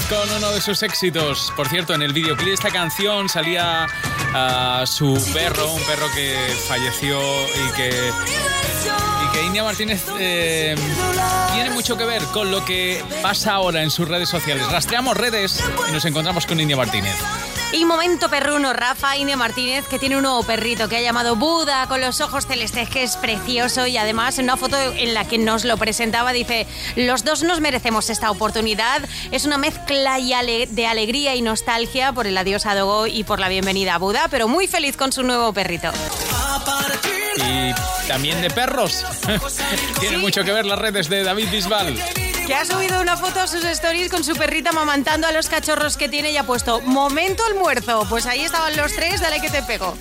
Con 0.08 0.30
uno 0.36 0.50
de 0.52 0.60
sus 0.60 0.82
éxitos. 0.82 1.52
Por 1.56 1.68
cierto, 1.68 1.94
en 1.94 2.02
el 2.02 2.12
videoclip 2.12 2.48
de 2.48 2.54
esta 2.54 2.70
canción 2.70 3.28
salía 3.28 3.86
ah, 4.34 4.84
su 4.86 5.14
perro, 5.32 5.72
un 5.72 5.82
perro 5.84 6.06
que 6.14 6.36
falleció 6.68 7.18
y 7.20 7.72
que, 7.76 7.88
y 7.88 9.32
que 9.32 9.42
India 9.44 9.64
Martínez 9.64 10.04
eh, 10.18 10.74
tiene 11.54 11.70
mucho 11.70 11.96
que 11.96 12.04
ver 12.04 12.22
con 12.26 12.50
lo 12.50 12.64
que 12.64 13.02
pasa 13.22 13.52
ahora 13.54 13.82
en 13.82 13.90
sus 13.90 14.08
redes 14.08 14.28
sociales. 14.28 14.70
Rastreamos 14.70 15.16
redes 15.16 15.62
y 15.88 15.92
nos 15.92 16.04
encontramos 16.04 16.46
con 16.46 16.60
India 16.60 16.76
Martínez. 16.76 17.16
Y 17.72 17.84
momento 17.86 18.28
perruno, 18.28 18.72
Rafa 18.74 19.16
India 19.16 19.36
Martínez, 19.36 19.86
que 19.88 19.98
tiene 19.98 20.16
un 20.16 20.22
nuevo 20.22 20.42
perrito 20.42 20.88
que 20.88 20.98
ha 20.98 21.00
llamado 21.00 21.36
Buda 21.36 21.86
con 21.88 22.00
los 22.00 22.20
ojos 22.20 22.46
celestes, 22.46 22.88
que 22.90 23.02
es 23.02 23.16
precioso. 23.16 23.86
Y 23.86 23.96
además, 23.96 24.38
en 24.38 24.44
una 24.44 24.58
foto 24.58 24.76
en 24.76 25.14
la 25.14 25.26
que 25.26 25.38
nos 25.38 25.64
lo 25.64 25.78
presentaba, 25.78 26.32
dice: 26.32 26.66
Los 26.96 27.24
dos 27.24 27.42
nos 27.42 27.60
merecemos 27.60 28.10
esta 28.10 28.30
oportunidad. 28.30 29.02
Es 29.30 29.46
una 29.46 29.56
mezcla 29.56 30.18
de 30.18 30.86
alegría 30.86 31.34
y 31.34 31.42
nostalgia 31.42 32.12
por 32.12 32.26
el 32.26 32.36
adiós 32.36 32.66
a 32.66 32.74
Dogo 32.74 33.06
y 33.06 33.24
por 33.24 33.40
la 33.40 33.48
bienvenida 33.48 33.94
a 33.94 33.98
Buda, 33.98 34.28
pero 34.30 34.48
muy 34.48 34.66
feliz 34.66 34.96
con 34.96 35.12
su 35.12 35.22
nuevo 35.22 35.52
perrito. 35.52 35.90
Y 37.36 37.72
también 38.06 38.42
de 38.42 38.50
perros. 38.50 39.04
tiene 40.00 40.18
mucho 40.18 40.44
que 40.44 40.52
ver 40.52 40.66
las 40.66 40.78
redes 40.78 41.08
de 41.08 41.22
David 41.22 41.48
Bisbal. 41.50 41.96
Que 42.46 42.54
ha 42.54 42.64
subido 42.64 43.00
una 43.00 43.16
foto 43.16 43.40
a 43.40 43.46
sus 43.46 43.64
stories 43.64 44.10
con 44.10 44.24
su 44.24 44.34
perrita 44.34 44.70
amamantando 44.70 45.26
a 45.26 45.32
los 45.32 45.48
cachorros 45.48 45.96
que 45.96 46.08
tiene 46.08 46.32
y 46.32 46.36
ha 46.36 46.44
puesto 46.44 46.80
momento 46.80 47.44
almuerzo. 47.46 48.06
Pues 48.08 48.26
ahí 48.26 48.42
estaban 48.42 48.76
los 48.76 48.92
tres, 48.94 49.20
dale 49.20 49.40
que 49.40 49.48
te 49.48 49.62
pego. 49.62 49.96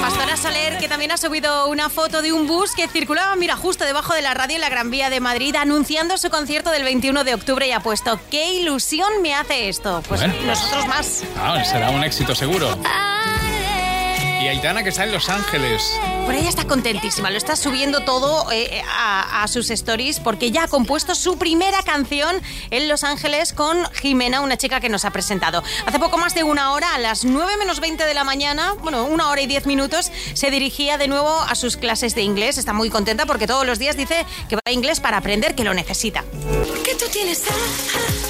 Pastora 0.00 0.36
Soler, 0.36 0.78
que 0.78 0.88
también 0.88 1.10
ha 1.10 1.16
subido 1.16 1.68
una 1.68 1.90
foto 1.90 2.22
de 2.22 2.32
un 2.32 2.46
bus 2.46 2.72
que 2.74 2.88
circulaba, 2.88 3.34
mira, 3.36 3.56
justo 3.56 3.84
debajo 3.84 4.14
de 4.14 4.22
la 4.22 4.32
radio 4.32 4.54
en 4.54 4.62
la 4.62 4.68
Gran 4.70 4.90
Vía 4.90 5.10
de 5.10 5.20
Madrid, 5.20 5.54
anunciando 5.56 6.16
su 6.16 6.30
concierto 6.30 6.70
del 6.70 6.84
21 6.84 7.24
de 7.24 7.34
octubre 7.34 7.66
y 7.66 7.72
ha 7.72 7.80
puesto, 7.80 8.18
qué 8.30 8.54
ilusión 8.54 9.20
me 9.22 9.34
hace 9.34 9.68
esto. 9.68 10.02
Pues 10.08 10.20
Bueno, 10.20 10.34
nosotros 10.46 10.86
más. 10.86 11.24
Ah, 11.36 11.62
será 11.64 11.90
un 11.90 12.04
éxito 12.04 12.34
seguro. 12.34 12.78
Y 14.40 14.46
Aitana 14.46 14.84
que 14.84 14.90
está 14.90 15.04
en 15.04 15.12
Los 15.12 15.28
Ángeles. 15.28 15.82
Por 16.24 16.34
ella 16.34 16.48
está 16.48 16.64
contentísima, 16.64 17.30
lo 17.30 17.36
está 17.36 17.56
subiendo 17.56 18.04
todo 18.04 18.50
eh, 18.52 18.82
a, 18.88 19.42
a 19.42 19.48
sus 19.48 19.70
stories 19.70 20.20
porque 20.20 20.50
ya 20.52 20.64
ha 20.64 20.68
compuesto 20.68 21.14
su 21.14 21.38
primera 21.38 21.82
canción 21.82 22.40
en 22.70 22.86
Los 22.86 23.02
Ángeles 23.02 23.52
con 23.52 23.84
Jimena, 23.94 24.40
una 24.40 24.56
chica 24.56 24.78
que 24.78 24.88
nos 24.88 25.04
ha 25.04 25.10
presentado. 25.10 25.64
Hace 25.86 25.98
poco 25.98 26.18
más 26.18 26.34
de 26.34 26.44
una 26.44 26.72
hora, 26.72 26.94
a 26.94 26.98
las 26.98 27.24
9 27.24 27.56
menos 27.58 27.80
20 27.80 28.04
de 28.04 28.14
la 28.14 28.22
mañana, 28.22 28.74
bueno, 28.74 29.04
una 29.04 29.28
hora 29.30 29.40
y 29.40 29.46
10 29.46 29.66
minutos, 29.66 30.12
se 30.34 30.50
dirigía 30.50 30.98
de 30.98 31.08
nuevo 31.08 31.40
a 31.40 31.54
sus 31.56 31.76
clases 31.76 32.14
de 32.14 32.22
inglés. 32.22 32.58
Está 32.58 32.72
muy 32.72 32.90
contenta 32.90 33.26
porque 33.26 33.46
todos 33.46 33.66
los 33.66 33.78
días 33.78 33.96
dice 33.96 34.24
que 34.48 34.54
va 34.56 34.62
a 34.64 34.70
inglés 34.70 35.00
para 35.00 35.16
aprender, 35.16 35.54
que 35.54 35.64
lo 35.64 35.74
necesita. 35.74 36.24
Que 36.84 36.94
tú 36.94 37.06
tienes 37.10 37.42
algo. 37.50 38.27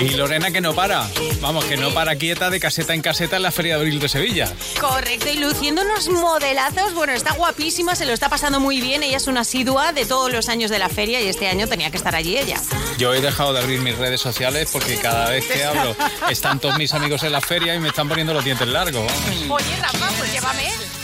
Y 0.00 0.10
Lorena 0.10 0.50
que 0.50 0.60
no 0.60 0.74
para. 0.74 1.08
Vamos, 1.40 1.64
que 1.64 1.76
no 1.76 1.90
para 1.90 2.16
quieta 2.16 2.50
de 2.50 2.58
caseta 2.60 2.94
en 2.94 3.02
caseta 3.02 3.36
en 3.36 3.42
la 3.42 3.50
Feria 3.50 3.74
de 3.74 3.80
Abril 3.80 4.00
de 4.00 4.08
Sevilla. 4.08 4.52
Correcto, 4.80 5.28
y 5.28 5.36
luciendo 5.36 5.82
unos 5.82 6.08
modelazos, 6.08 6.94
bueno, 6.94 7.12
está 7.12 7.32
guapísima, 7.32 7.94
se 7.94 8.06
lo 8.06 8.12
está 8.12 8.28
pasando 8.28 8.60
muy 8.60 8.80
bien, 8.80 9.02
ella 9.02 9.18
es 9.18 9.26
una 9.26 9.40
asidua 9.40 9.92
de 9.92 10.06
todos 10.06 10.32
los 10.32 10.48
años 10.48 10.70
de 10.70 10.78
la 10.78 10.88
feria 10.88 11.20
y 11.20 11.28
este 11.28 11.48
año 11.48 11.68
tenía 11.68 11.90
que 11.90 11.96
estar 11.96 12.14
allí 12.14 12.38
ella. 12.38 12.60
Yo 12.98 13.14
he 13.14 13.20
dejado 13.20 13.52
de 13.52 13.60
abrir 13.60 13.80
mis 13.80 13.96
redes 13.96 14.20
sociales 14.20 14.68
porque 14.72 14.96
cada 14.96 15.30
vez 15.30 15.46
que 15.46 15.64
hablo 15.64 15.94
están 16.30 16.60
todos 16.60 16.78
mis 16.78 16.92
amigos 16.94 17.22
en 17.22 17.32
la 17.32 17.40
feria 17.40 17.74
y 17.74 17.78
me 17.78 17.88
están 17.88 18.08
poniendo 18.08 18.32
los 18.32 18.44
dientes 18.44 18.68
largos. 18.68 19.10
Oye, 19.48 19.76
Rafa, 19.80 20.08
pues 20.18 20.32
llévame. 20.32 20.99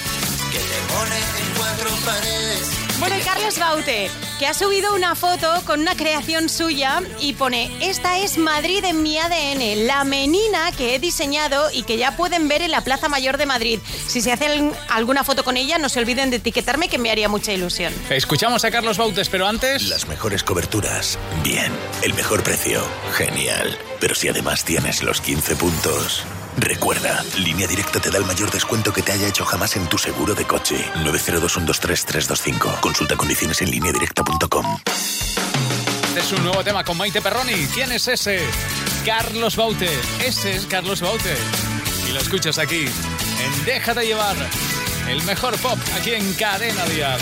Que 0.57 0.62
te 0.62 0.94
pone 0.94 1.16
en 1.16 1.54
cuatro 1.54 1.90
paredes. 2.07 2.70
Bueno, 2.98 3.18
y 3.18 3.20
Carlos 3.20 3.59
Baute, 3.59 4.11
que 4.38 4.46
ha 4.46 4.54
subido 4.54 4.94
una 4.94 5.14
foto 5.14 5.52
con 5.66 5.80
una 5.80 5.94
creación 5.94 6.48
suya 6.48 7.02
y 7.20 7.34
pone, 7.34 7.70
esta 7.82 8.16
es 8.16 8.38
Madrid 8.38 8.82
en 8.84 9.02
mi 9.02 9.18
ADN, 9.18 9.86
la 9.86 10.04
menina 10.04 10.72
que 10.72 10.94
he 10.94 10.98
diseñado 10.98 11.70
y 11.70 11.82
que 11.82 11.98
ya 11.98 12.16
pueden 12.16 12.48
ver 12.48 12.62
en 12.62 12.70
la 12.70 12.80
Plaza 12.80 13.11
Mayor 13.11 13.36
de 13.36 13.44
Madrid. 13.44 13.80
Si 14.07 14.22
se 14.22 14.32
hacen 14.32 14.72
alguna 14.88 15.24
foto 15.24 15.44
con 15.44 15.59
ella, 15.59 15.76
no 15.76 15.90
se 15.90 16.00
olviden 16.00 16.30
de 16.30 16.36
etiquetarme, 16.36 16.88
que 16.88 16.96
me 16.96 17.11
haría 17.11 17.28
mucha 17.28 17.52
ilusión. 17.52 17.92
Escuchamos 18.09 18.64
a 18.64 18.70
Carlos 18.70 18.96
Bautes, 18.96 19.28
pero 19.28 19.46
antes... 19.46 19.82
Las 19.90 20.09
mejores 20.09 20.42
coberturas. 20.42 21.18
Bien. 21.44 21.70
El 22.02 22.14
mejor 22.14 22.42
precio. 22.42 22.82
Genial. 23.12 23.76
Pero 24.00 24.14
si 24.14 24.28
además 24.28 24.64
tienes 24.64 25.02
los 25.02 25.20
15 25.20 25.54
puntos. 25.57 26.24
Recuerda, 26.57 27.22
Línea 27.36 27.66
Directa 27.66 28.00
te 28.00 28.11
da 28.11 28.18
el 28.18 28.24
mayor 28.24 28.50
descuento 28.50 28.92
que 28.92 29.02
te 29.02 29.12
haya 29.12 29.28
hecho 29.28 29.44
jamás 29.44 29.76
en 29.76 29.86
tu 29.88 29.98
seguro 29.98 30.34
de 30.34 30.44
coche. 30.46 30.76
902-123-325. 31.04 32.80
Consulta 32.80 33.16
condiciones 33.16 33.61
en 33.62 33.70
lineadirecta.com. 33.70 34.78
Este 36.09 36.20
es 36.20 36.32
un 36.32 36.44
nuevo 36.44 36.64
tema 36.64 36.82
con 36.82 36.96
Maite 36.96 37.20
Perroni. 37.20 37.66
¿Quién 37.74 37.92
es 37.92 38.09
ese? 38.09 38.40
Carlos 39.04 39.57
Baute. 39.57 39.90
Ese 40.24 40.57
es 40.57 40.66
Carlos 40.66 41.02
Baute. 41.02 41.36
Y 42.09 42.12
lo 42.12 42.20
escuchas 42.20 42.59
aquí, 42.59 42.86
en 42.86 43.64
Déjate 43.64 44.07
llevar. 44.07 44.36
El 45.09 45.22
mejor 45.24 45.59
pop 45.59 45.78
aquí 45.94 46.14
en 46.14 46.32
Cadena 46.34 46.84
Dial. 46.86 47.20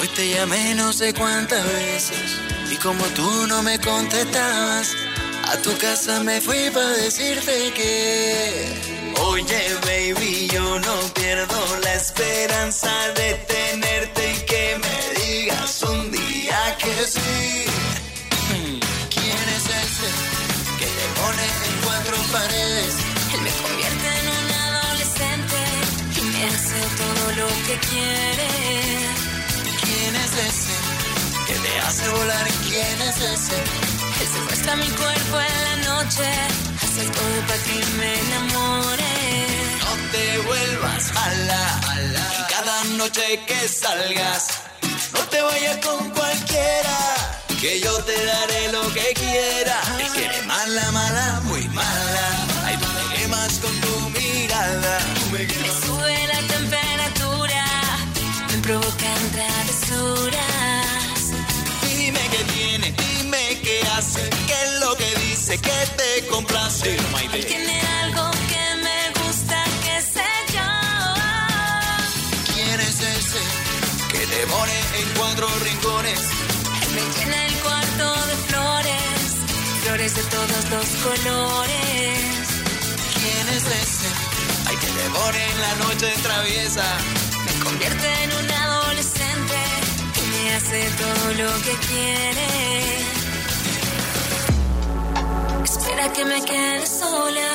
Hoy 0.00 0.08
te 0.08 0.30
llamé 0.30 0.74
no 0.74 0.92
sé 0.92 1.14
cuántas 1.14 1.64
veces 1.64 2.40
y 2.72 2.76
como 2.76 3.04
tú 3.08 3.46
no 3.46 3.62
me 3.62 3.78
contestabas, 3.78 4.96
a 5.48 5.56
tu 5.62 5.76
casa 5.78 6.20
me 6.20 6.40
fui 6.40 6.70
para 6.70 6.88
decirte 6.88 7.72
que, 7.74 8.66
oye 9.20 9.62
baby, 9.86 10.48
yo 10.48 10.78
no 10.78 10.94
pierdo 11.14 11.60
la 11.82 11.94
esperanza 11.94 12.92
de 13.16 13.34
tenerte 13.54 14.32
y 14.32 14.40
que 14.50 14.78
me 14.84 15.20
digas 15.20 15.82
un 15.82 16.10
día 16.10 16.76
que 16.78 16.94
sí. 17.06 17.64
¿Quién 19.14 19.44
es 19.56 19.64
ese 19.84 20.10
que 20.78 20.86
te 20.98 21.06
pone 21.20 21.44
en 21.68 21.74
cuatro 21.84 22.16
paredes? 22.32 22.94
Él 23.34 23.40
me 23.40 23.50
convierte 23.62 24.08
en 24.20 24.26
un 24.38 24.48
adolescente 24.66 25.58
y 26.16 26.20
me 26.32 26.44
hace 26.46 26.80
todo 27.02 27.24
lo 27.40 27.48
que 27.66 27.74
quiere. 27.90 28.48
¿Quién 29.82 30.16
es 30.16 30.32
ese 30.48 30.74
que 31.46 31.54
te 31.54 31.78
hace 31.80 32.08
volar? 32.08 32.48
¿Quién 32.68 33.02
es 33.08 33.16
ese? 33.20 34.01
Él 34.20 34.28
secuestra 34.28 34.76
mi 34.76 34.88
cuerpo 34.88 35.40
en 35.40 35.64
la 35.64 35.76
noche, 35.90 36.28
hace 36.82 37.04
todo 37.16 37.36
para 37.46 37.62
que 37.62 37.86
me 37.98 38.20
enamore. 38.20 39.14
No 39.80 39.92
te 40.12 40.38
vuelvas 40.46 41.12
mala, 41.14 41.80
y 42.38 42.52
cada 42.52 42.84
noche 42.96 43.40
que 43.46 43.68
salgas, 43.68 44.48
no 45.12 45.20
te 45.30 45.42
vayas 45.42 45.76
con 45.86 46.10
cualquiera, 46.10 46.98
que 47.60 47.80
yo 47.80 47.94
te 48.04 48.24
daré 48.24 48.72
lo 48.72 48.82
que 48.92 49.12
quiera. 49.14 49.80
Él 49.98 50.08
quiere 50.14 50.42
mala, 50.42 50.90
mala, 50.92 51.40
muy 51.44 51.66
mala. 51.68 52.26
Ay, 52.64 52.76
tú 52.76 52.86
me 52.86 53.14
quemas 53.14 53.58
con 53.58 53.81
que 65.52 65.58
que 65.58 65.86
te 65.98 66.26
complace. 66.28 66.96
Tiene 67.46 67.80
algo 68.02 68.30
que 68.50 68.64
me 68.86 69.00
gusta, 69.20 69.62
qué 69.84 70.00
sé 70.00 70.30
yo. 70.54 70.70
¿Quién 72.54 72.80
es 72.80 73.00
ese 73.00 73.42
que 74.12 74.26
te 74.32 74.46
pone 74.46 74.78
en 75.00 75.08
cuatro 75.18 75.46
rincones? 75.64 76.20
Me 76.94 77.02
llena 77.14 77.46
el 77.46 77.54
cuarto 77.66 78.26
de 78.28 78.36
flores, 78.48 79.22
flores 79.82 80.14
de 80.14 80.22
todos 80.22 80.62
los 80.70 80.88
colores. 81.04 82.44
¿Quién 83.20 83.48
es 83.56 83.64
ese? 83.66 84.08
Ay, 84.68 84.76
que 84.76 84.86
te 84.86 85.10
pone 85.10 85.50
en 85.52 85.60
la 85.60 85.74
noche 85.84 86.08
traviesa. 86.22 86.86
Me 87.44 87.64
convierte 87.64 88.08
en 88.24 88.32
un 88.32 88.50
adolescente 88.50 89.58
y 90.16 90.22
me 90.32 90.54
hace 90.54 90.90
todo 91.02 91.24
lo 91.34 91.62
que 91.62 91.74
quiere. 91.88 93.21
Espera 95.64 96.12
que 96.12 96.24
me 96.24 96.44
quede 96.44 96.86
sola, 96.86 97.48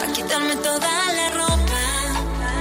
para 0.00 0.12
quitarme 0.12 0.56
toda 0.56 0.90
la 1.18 1.30
ropa. 1.30 1.82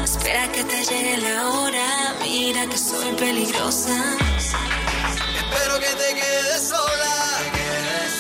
Espera 0.03 0.51
que 0.51 0.63
te 0.63 0.83
llegue 0.85 1.17
la 1.17 1.47
hora, 1.49 2.15
mira 2.21 2.65
que 2.67 2.77
soy 2.77 3.13
peligrosa. 3.15 3.97
Espero 4.37 5.79
que 5.79 5.91
te 6.01 6.09
quedes 6.19 6.67
sola. 6.67 7.13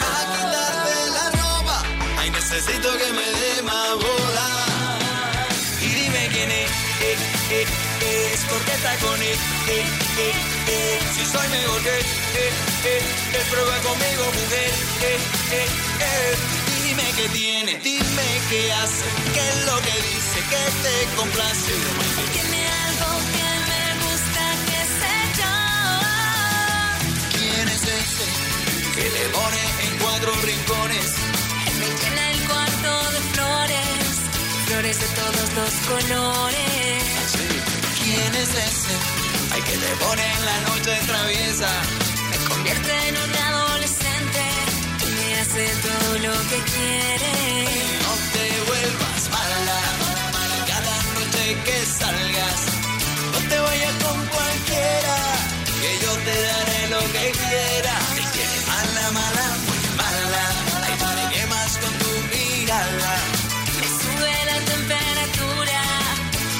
A 0.09 0.19
quitarte 0.33 1.09
la 1.17 1.25
ropa. 1.41 1.83
Ay, 2.19 2.29
necesito 2.31 2.89
que 2.97 3.09
me 3.13 3.27
dé 3.41 3.61
más 3.63 3.91
bola. 3.95 4.49
Y 5.81 5.89
dime 5.99 6.29
quién 6.33 6.51
es, 6.51 6.71
eh, 7.01 7.17
eh, 7.51 7.65
eh, 8.01 8.31
es 8.33 8.41
porque 8.45 8.71
está 8.71 8.95
con 9.05 9.21
él. 9.21 9.39
Eh, 9.67 9.85
eh. 10.19 10.99
Si 11.13 11.25
soy 11.25 11.47
mejor 11.49 11.81
que 11.83 11.97
él, 11.99 12.05
eh, 12.43 13.01
eh, 13.33 13.43
prueba 13.51 13.77
conmigo, 13.87 14.23
mujer. 14.39 14.71
Eh, 15.01 15.19
eh, 15.51 15.67
Dime 16.83 17.03
qué 17.15 17.29
tiene, 17.29 17.79
dime 17.83 18.27
qué 18.49 18.71
hace, 18.73 19.05
qué 19.33 19.49
es 19.49 19.65
lo 19.65 19.77
que 19.81 19.95
dice, 20.09 20.37
que 20.51 20.63
te 20.83 21.15
complace. 21.15 21.73
Tiene 22.33 22.61
algo 22.87 23.11
que 23.35 23.49
me 23.69 23.83
gusta, 24.05 24.43
qué 24.69 24.81
sé 24.99 25.15
yo. 25.39 25.55
¿Quién 27.37 27.67
es 27.67 27.83
ese 27.83 28.25
que 28.95 29.05
le 29.09 29.25
pone 29.29 29.63
en 29.85 29.97
cuatro 29.99 30.31
rincones? 30.47 31.09
Me 31.79 31.87
llena 31.99 32.23
el 32.31 32.39
cuarto 32.47 32.91
de 33.11 33.19
flores, 33.33 34.07
flores 34.67 34.99
de 34.99 35.07
todos 35.21 35.47
los 35.59 35.73
colores. 35.91 37.03
¿Quién 38.01 38.35
es 38.35 38.49
ese? 38.49 38.95
Ay, 39.51 39.61
que 39.61 39.77
te 39.77 39.91
pone 40.03 40.23
en 40.23 40.45
la 40.45 40.57
noche 40.69 40.93
traviesa. 41.05 41.69
Me 42.31 42.37
convierte 42.49 43.07
en 43.09 43.17
un 43.17 43.31
me 45.57 45.69
todo 45.87 46.13
lo 46.25 46.35
que 46.49 46.59
quiere. 46.71 47.33
No 48.05 48.13
te 48.33 48.45
vuelvas 48.69 49.23
mala. 49.35 49.79
Cada 50.71 50.95
noche 51.15 51.45
que 51.65 51.77
salgas, 51.99 52.59
no 53.33 53.39
te 53.49 53.57
vayas 53.65 53.95
con 54.05 54.17
cualquiera. 54.35 55.17
Que 55.81 55.91
yo 56.03 56.11
te 56.27 56.35
daré 56.49 56.81
lo 56.93 57.01
que 57.15 57.25
quiera. 57.41 57.93
Él 58.19 58.27
tiene 58.35 58.57
mala, 58.71 59.05
mala, 59.19 59.45
muy 59.65 59.81
mala. 60.01 60.43
Ay, 60.85 60.95
me 61.17 61.25
quemas 61.33 61.71
con 61.81 61.93
tu 62.01 62.11
mirada. 62.33 63.13
Me 63.79 63.87
sube 64.01 64.33
la 64.51 64.57
temperatura, 64.73 65.81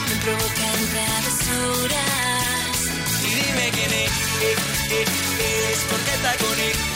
me 0.10 0.16
provocan 0.24 0.80
travesuras. 0.94 2.78
Y 3.28 3.30
dime 3.42 3.66
quién 3.76 3.92
es, 4.06 4.16
eh, 4.48 4.56
eh, 4.98 5.06
eh, 5.46 5.74
es 5.74 5.82
porque 5.90 6.12
está 6.18 6.34
con 6.44 6.60
él. 6.60 6.87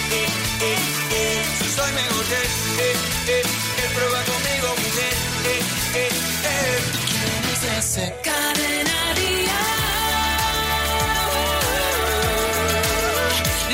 Eh, 1.82 1.88
eh, 1.88 1.88
eh. 1.88 1.88
Soy 1.88 1.92
mejor 1.94 2.26
que 2.26 2.36
eh, 2.36 2.96
eh, 3.28 3.42
él 3.84 3.92
prueba 3.96 4.22
conmigo, 4.24 4.68
mujer. 4.78 5.16
Eh, 5.46 5.62
eh, 5.96 6.10
eh. 6.44 6.80
¿Quién 7.08 7.44
es 7.54 7.64
ese? 7.80 8.04
Cadena 8.24 9.00
Dial. 9.16 9.48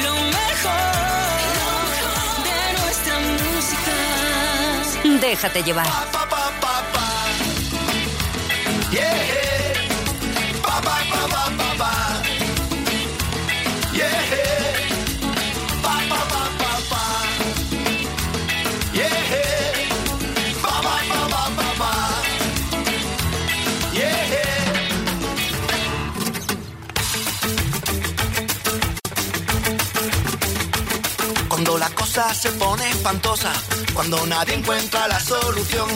Lo 0.03 0.13
mejor 0.37 1.49
de 2.47 2.59
nuestra 2.79 3.15
música. 3.19 3.95
Déjate 5.19 5.59
llevar. 5.63 5.87
Se 32.17 32.51
pone 32.53 32.89
espantosa, 32.89 33.53
cuando 33.93 34.25
nadie 34.25 34.55
encuentra 34.55 35.07
la 35.07 35.19
solución, 35.19 35.87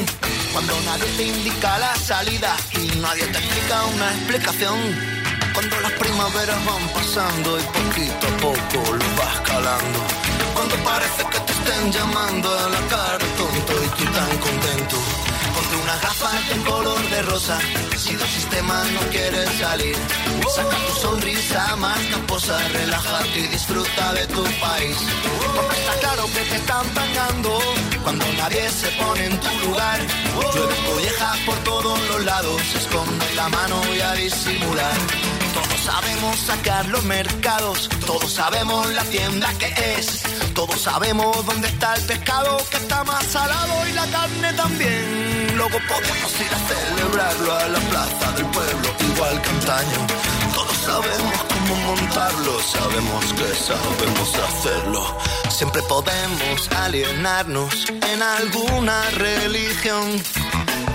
cuando 0.54 0.80
nadie 0.82 1.06
te 1.18 1.24
indica 1.24 1.80
la 1.80 1.96
salida 1.96 2.56
y 2.74 3.00
nadie 3.00 3.26
te 3.26 3.40
explica 3.40 3.86
una 3.86 4.12
explicación. 4.12 4.78
Cuando 5.52 5.82
las 5.82 5.92
primaveras 5.94 6.66
van 6.66 6.88
pasando 6.90 7.60
y 7.60 7.64
poquito 7.64 8.28
a 8.28 8.38
poco 8.38 8.94
lo 8.94 9.16
vas 9.18 9.40
calando. 9.42 10.00
Cuando 10.54 10.76
parece 10.84 11.26
que 11.26 11.40
te 11.40 11.52
estén 11.54 11.92
llamando 11.92 12.48
a 12.56 12.70
la 12.70 12.82
cara 12.88 13.18
tonto 13.18 13.74
y 13.84 13.88
tú 13.98 14.06
tan 14.12 14.38
contento. 14.38 14.98
Unas 15.92 16.04
gafas 16.04 16.52
en 16.52 16.64
color 16.64 17.10
de 17.10 17.22
rosa 17.24 17.60
si 17.98 18.16
del 18.16 18.30
sistema 18.30 18.82
no 18.94 19.02
quieres 19.10 19.50
salir. 19.60 19.98
Saca 20.56 20.78
tu 20.88 21.02
sonrisa 21.02 21.76
más 21.76 22.00
camposa, 22.12 22.58
relájate 22.70 23.40
y 23.40 23.48
disfruta 23.48 24.14
de 24.14 24.26
tu 24.28 24.42
país. 24.62 24.96
Porque 25.54 25.76
está 25.76 25.94
claro 26.00 26.26
que 26.28 26.40
te 26.50 26.56
están 26.56 26.88
pagando 26.92 27.60
cuando 28.04 28.26
nadie 28.38 28.70
se 28.70 28.88
pone 28.92 29.26
en 29.26 29.38
tu 29.38 29.60
lugar. 29.68 30.00
Llueve 30.56 30.76
collejas 30.94 31.38
por 31.46 31.58
todos 31.66 32.00
los 32.08 32.24
lados, 32.24 32.62
esconde 32.74 33.36
la 33.36 33.50
mano 33.50 33.82
y 33.94 34.00
a 34.00 34.14
disimular. 34.14 34.96
Todos 35.54 35.82
sabemos 35.84 36.40
sacar 36.40 36.86
los 36.88 37.04
mercados, 37.04 37.90
todos 38.06 38.32
sabemos 38.32 38.90
la 38.94 39.04
tienda 39.04 39.54
que 39.60 39.68
es, 39.98 40.24
todos 40.54 40.80
sabemos 40.80 41.46
dónde 41.46 41.68
está 41.68 41.96
el 41.96 42.04
pescado 42.04 42.58
que 42.70 42.78
está 42.78 43.04
más 43.04 43.26
salado 43.26 43.90
y 43.90 43.92
la 43.92 44.08
carne 44.08 44.54
también. 44.54 45.21
Podemos 45.72 46.40
ir 46.42 46.54
a 46.54 46.60
celebrarlo 46.68 47.56
a 47.56 47.68
la 47.70 47.80
plaza 47.80 48.32
del 48.34 48.46
pueblo, 48.48 48.90
igual 49.14 49.42
que 49.42 49.50
antaño. 49.52 50.08
Todos 50.54 50.78
sabemos 50.78 51.46
cómo 51.48 51.76
montarlo, 51.76 52.60
sabemos 52.62 53.26
que 53.34 53.56
sabemos 53.56 54.36
hacerlo. 54.36 55.18
Siempre 55.50 55.82
podemos 55.84 56.70
alienarnos 56.76 57.90
en 57.90 58.22
alguna 58.22 59.10
religión 59.12 60.22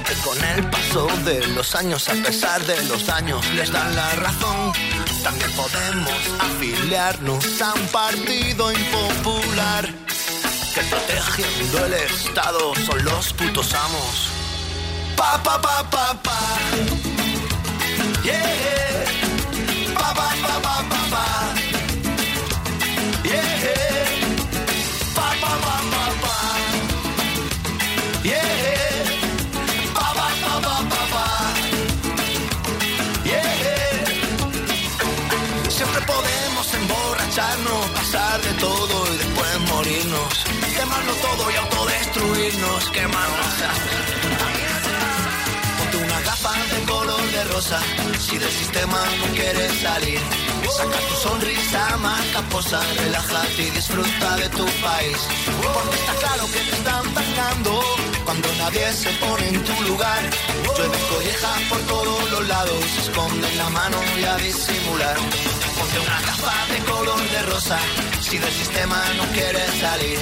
que 0.07 0.14
con 0.22 0.45
el 0.45 0.68
paso 0.68 1.07
de 1.24 1.47
los 1.49 1.74
años, 1.74 2.07
a 2.11 2.14
pesar 2.14 2.61
de 2.66 2.83
los 2.85 3.07
daños, 3.07 3.47
les 3.55 3.72
dan 3.72 3.97
la 3.97 4.11
razón. 4.16 4.72
También 5.22 5.51
podemos 5.53 6.12
afiliarnos 6.39 7.62
a 7.62 7.72
un 7.72 7.87
partido 7.89 8.72
impopular 8.72 9.89
que 10.74 10.83
protegiendo 10.83 11.87
el 11.87 11.95
Estado 11.95 12.74
son 12.85 13.03
los 13.05 13.33
putos 13.33 13.72
amos. 13.72 14.36
Pa 15.16 15.30
pa 15.44 15.54
pa 15.64 15.76
pa 15.92 16.06
pa. 16.24 16.38
Yeah. 18.28 19.04
Pa 19.94 20.08
pa 20.18 20.28
pa 20.44 20.54
pa 20.64 20.74
pa 20.90 21.00
pa. 21.12 21.24
Yeah. 23.24 24.10
Pa 25.16 25.28
pa 25.42 25.52
pa 25.64 25.74
pa 25.92 26.04
pa. 26.22 26.36
Yeah. 28.30 29.06
Pa 29.96 30.06
pa 30.18 30.28
pa 30.42 30.52
pa 30.66 30.76
pa 30.92 31.02
pa. 31.12 31.26
Yeah. 33.24 33.54
Siempre 35.76 36.00
podemos 36.12 36.66
emborracharnos, 36.80 37.84
pasar 37.96 38.40
de 38.42 38.52
todo 38.60 38.94
y 39.12 39.16
después 39.22 39.52
morirnos. 39.72 40.34
Quemarlo 40.76 41.12
todo 41.26 41.50
y 41.50 41.56
autodestruirnos, 41.56 42.90
quemarnos. 42.90 43.36
Ponte 43.36 43.95
Si 47.57 48.36
del 48.36 48.50
sistema 48.50 49.02
no 49.18 49.34
quieres 49.34 49.72
salir, 49.80 50.20
saca 50.76 50.98
tu 51.09 51.14
sonrisa, 51.26 51.96
marca 51.96 52.42
posa, 52.50 52.78
relájate 52.98 53.62
y 53.62 53.70
disfruta 53.70 54.36
de 54.36 54.48
tu 54.50 54.66
país. 54.66 55.16
Porque 55.72 55.96
está 55.96 56.14
claro 56.16 56.46
que 56.52 56.61
te 56.61 56.76
están 56.76 57.14
pagando 57.14 57.80
cuando 58.26 58.48
nadie 58.59 58.92
se 58.92 59.09
pone 59.12 59.48
en 59.48 59.64
tu 59.64 59.82
lugar. 59.84 60.22
Llueve 60.76 60.98
colleja 61.09 61.52
por 61.70 61.80
todos 61.86 62.30
los 62.30 62.46
lados, 62.46 62.84
esconde 63.00 63.54
la 63.57 63.70
mano 63.70 63.98
y 64.20 64.24
a 64.24 64.36
disimular. 64.36 65.16
Una 65.99 66.20
capa 66.28 66.66
de 66.72 66.78
color 66.90 67.30
de 67.30 67.42
rosa, 67.42 67.78
si 68.20 68.38
del 68.38 68.53
sistema 68.53 69.03
no 69.16 69.24
quieres 69.32 69.70
salir. 69.80 70.18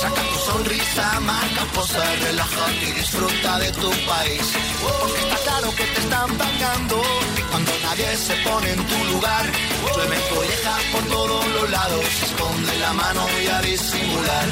Saca 0.00 0.22
tu 0.22 0.38
sonrisa, 0.50 1.20
marca 1.20 1.64
posa, 1.74 2.04
relájate 2.22 2.84
y 2.88 2.92
disfruta 2.92 3.58
de 3.58 3.72
tu 3.72 3.90
país. 4.06 4.46
Porque 4.82 5.20
está 5.20 5.36
claro 5.44 5.70
que 5.76 5.84
te 5.84 6.00
están 6.00 6.38
pagando 6.38 7.02
cuando 7.50 7.72
nadie 7.82 8.16
se 8.16 8.34
pone 8.36 8.70
en 8.70 8.86
tu 8.86 9.04
lugar. 9.12 9.44
Llueve 9.94 10.16
colleja 10.34 10.78
por 10.92 11.04
todos 11.04 11.46
los 11.54 11.70
lados, 11.70 12.04
esconde 12.22 12.78
la 12.78 12.92
mano 12.92 13.26
y 13.42 13.46
a 13.48 13.60
disimular. 13.60 14.48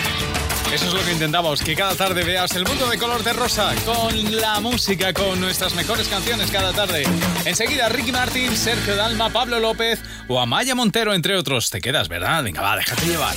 Eso 0.72 0.86
es 0.86 0.92
lo 0.92 1.02
que 1.02 1.12
intentamos, 1.12 1.62
que 1.62 1.74
cada 1.74 1.94
tarde 1.94 2.24
veas 2.24 2.54
el 2.54 2.64
mundo 2.64 2.88
de 2.88 2.98
color 2.98 3.24
de 3.24 3.32
rosa, 3.32 3.74
con 3.86 4.36
la 4.36 4.60
música, 4.60 5.14
con 5.14 5.40
nuestras 5.40 5.74
mejores 5.74 6.08
canciones 6.08 6.50
cada 6.50 6.72
tarde. 6.72 7.04
Enseguida 7.46 7.88
Ricky 7.88 8.12
Martin, 8.12 8.54
Sergio 8.54 8.94
Dalma, 8.94 9.30
Pablo 9.30 9.60
López 9.60 9.98
o 10.28 10.38
Amaya 10.38 10.74
Montero, 10.74 11.14
entre 11.14 11.36
otros. 11.36 11.70
Te 11.70 11.80
quedas, 11.80 12.08
¿verdad? 12.08 12.44
Venga, 12.44 12.60
va, 12.60 12.76
déjate 12.76 13.06
llevar. 13.06 13.34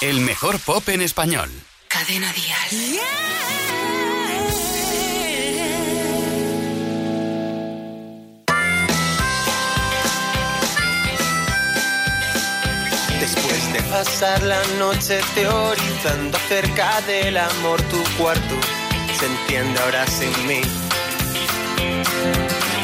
El 0.00 0.20
mejor 0.20 0.58
pop 0.60 0.88
en 0.88 1.02
español. 1.02 1.50
Cadena 1.88 2.32
Dial. 2.32 3.00
Después 13.34 13.72
de 13.74 13.82
pasar 13.90 14.42
la 14.42 14.62
noche 14.78 15.20
teorizando 15.34 16.38
acerca 16.38 17.02
del 17.02 17.36
amor, 17.36 17.78
tu 17.82 18.02
cuarto 18.16 18.54
se 19.18 19.26
entiende 19.26 19.78
ahora 19.80 20.06
sin 20.06 20.46
mí. 20.46 20.62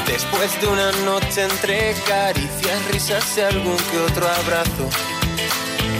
Después 0.07 0.61
de 0.61 0.67
una 0.67 0.93
noche 1.07 1.45
entre 1.45 1.95
caricias, 2.07 2.87
risas 2.93 3.39
y 3.39 3.41
algún 3.41 3.77
que 3.91 3.99
otro 4.01 4.29
abrazo. 4.29 4.91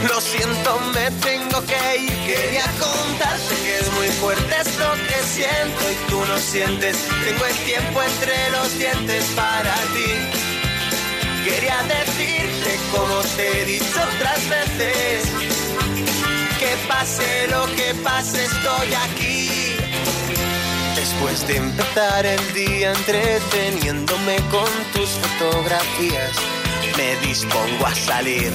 Lo 0.07 0.21
siento, 0.21 0.79
me 0.93 1.09
tengo 1.21 1.65
que 1.65 1.97
ir. 2.01 2.13
Quería 2.27 2.65
contarte 2.79 3.55
que 3.63 3.79
es 3.79 3.91
muy 3.93 4.09
fuerte 4.09 4.55
esto 4.61 4.91
que 5.07 5.23
siento 5.23 5.91
y 5.91 6.09
tú 6.11 6.23
no 6.23 6.37
sientes. 6.37 6.97
Tengo 7.25 7.45
el 7.45 7.55
tiempo 7.65 8.03
entre 8.03 8.51
los 8.51 8.77
dientes 8.77 9.25
para 9.35 9.73
ti. 9.95 10.45
Quería 11.43 11.81
decirte 11.83 12.54
como 12.95 13.21
te 13.35 13.61
he 13.61 13.65
dicho 13.65 13.99
otras 14.15 14.49
veces. 14.49 15.29
Que 16.59 16.75
pase 16.87 17.47
lo 17.49 17.65
que 17.75 17.93
pase, 18.03 18.45
estoy 18.45 18.93
aquí. 19.05 19.75
Después 20.95 21.47
de 21.47 21.57
empezar 21.57 22.25
el 22.25 22.53
día 22.53 22.91
entreteniéndome 22.91 24.37
con 24.49 24.69
tus 24.93 25.09
fotografías, 25.09 26.31
me 26.97 27.15
dispongo 27.27 27.85
a 27.85 27.93
salir. 27.93 28.51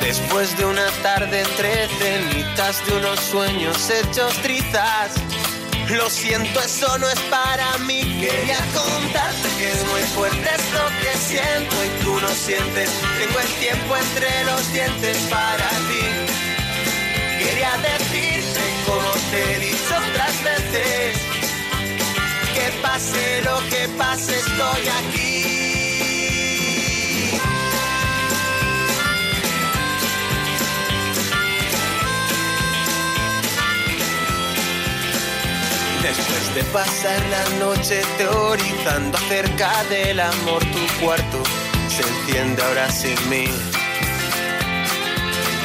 Después 0.00 0.56
de 0.58 0.64
una 0.64 0.86
tarde 1.02 1.40
entre 1.40 1.88
cenitas 1.88 2.84
de 2.86 2.96
unos 2.96 3.20
sueños 3.20 3.90
hechos 3.90 4.34
trizas, 4.42 5.12
lo 5.90 6.08
siento, 6.10 6.60
eso 6.60 6.98
no 6.98 7.08
es 7.08 7.20
para 7.30 7.78
mí. 7.78 8.00
Quería 8.20 8.58
contarte 8.74 9.48
que 9.58 9.72
es 9.72 9.86
muy 9.86 10.02
fuerte 10.14 10.48
esto 10.56 10.80
que 11.02 11.18
siento 11.18 11.76
y 11.84 12.04
tú 12.04 12.20
no 12.20 12.28
sientes. 12.28 12.90
Tengo 13.18 13.40
el 13.40 13.48
tiempo 13.60 13.96
entre 13.96 14.44
los 14.44 14.72
dientes 14.72 15.16
para 15.30 15.68
ti. 15.68 16.04
Quería 17.38 17.76
decirte 17.78 18.60
como 18.86 19.10
te 19.30 19.54
he 19.54 19.58
dicho 19.58 19.94
otras 20.10 20.42
veces, 20.44 21.16
que 22.54 22.82
pase 22.82 23.42
lo 23.42 23.58
que 23.68 23.88
pase, 23.96 24.38
estoy 24.38 24.88
aquí. 24.88 25.61
Después 36.02 36.54
de 36.56 36.64
pasar 36.72 37.22
la 37.26 37.48
noche 37.64 38.02
teorizando 38.18 39.16
acerca 39.16 39.84
del 39.84 40.18
amor, 40.18 40.60
tu 40.64 41.04
cuarto 41.04 41.42
se 41.88 42.02
enciende 42.02 42.60
ahora 42.60 42.90
sin 42.90 43.16
mí. 43.30 43.44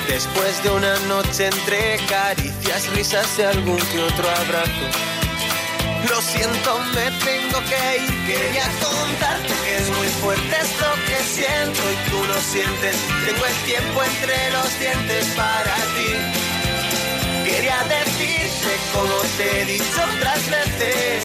Después 0.08 0.64
de 0.64 0.70
una 0.70 0.98
noche 1.08 1.48
entre 1.48 1.98
caricias, 2.08 2.88
risas 2.94 3.28
y 3.40 3.42
algún 3.42 3.78
que 3.78 4.00
otro 4.00 4.30
abrazo. 4.30 4.86
Lo 6.08 6.22
siento, 6.22 6.80
me 6.94 7.10
tengo 7.26 7.60
que 7.68 8.04
ir. 8.04 8.26
Quería 8.28 8.64
contarte 8.80 9.54
que 9.66 9.78
es 9.78 9.90
muy 9.98 10.08
fuerte 10.22 10.56
esto 10.62 10.86
que 11.08 11.18
siento 11.24 11.82
y 11.92 12.10
tú 12.10 12.24
no 12.26 12.40
sientes. 12.42 12.96
Tengo 13.26 13.44
el 13.44 13.56
tiempo 13.66 14.04
entre 14.04 14.52
los 14.52 14.80
dientes 14.80 15.26
para 15.36 15.76
ti. 15.96 16.48
Quería 17.44 17.84
decirte 18.28 18.78
como 18.94 19.22
te 19.38 19.62
he 19.62 19.66
dicho 19.66 20.04
otras 20.16 20.50
veces 20.50 21.08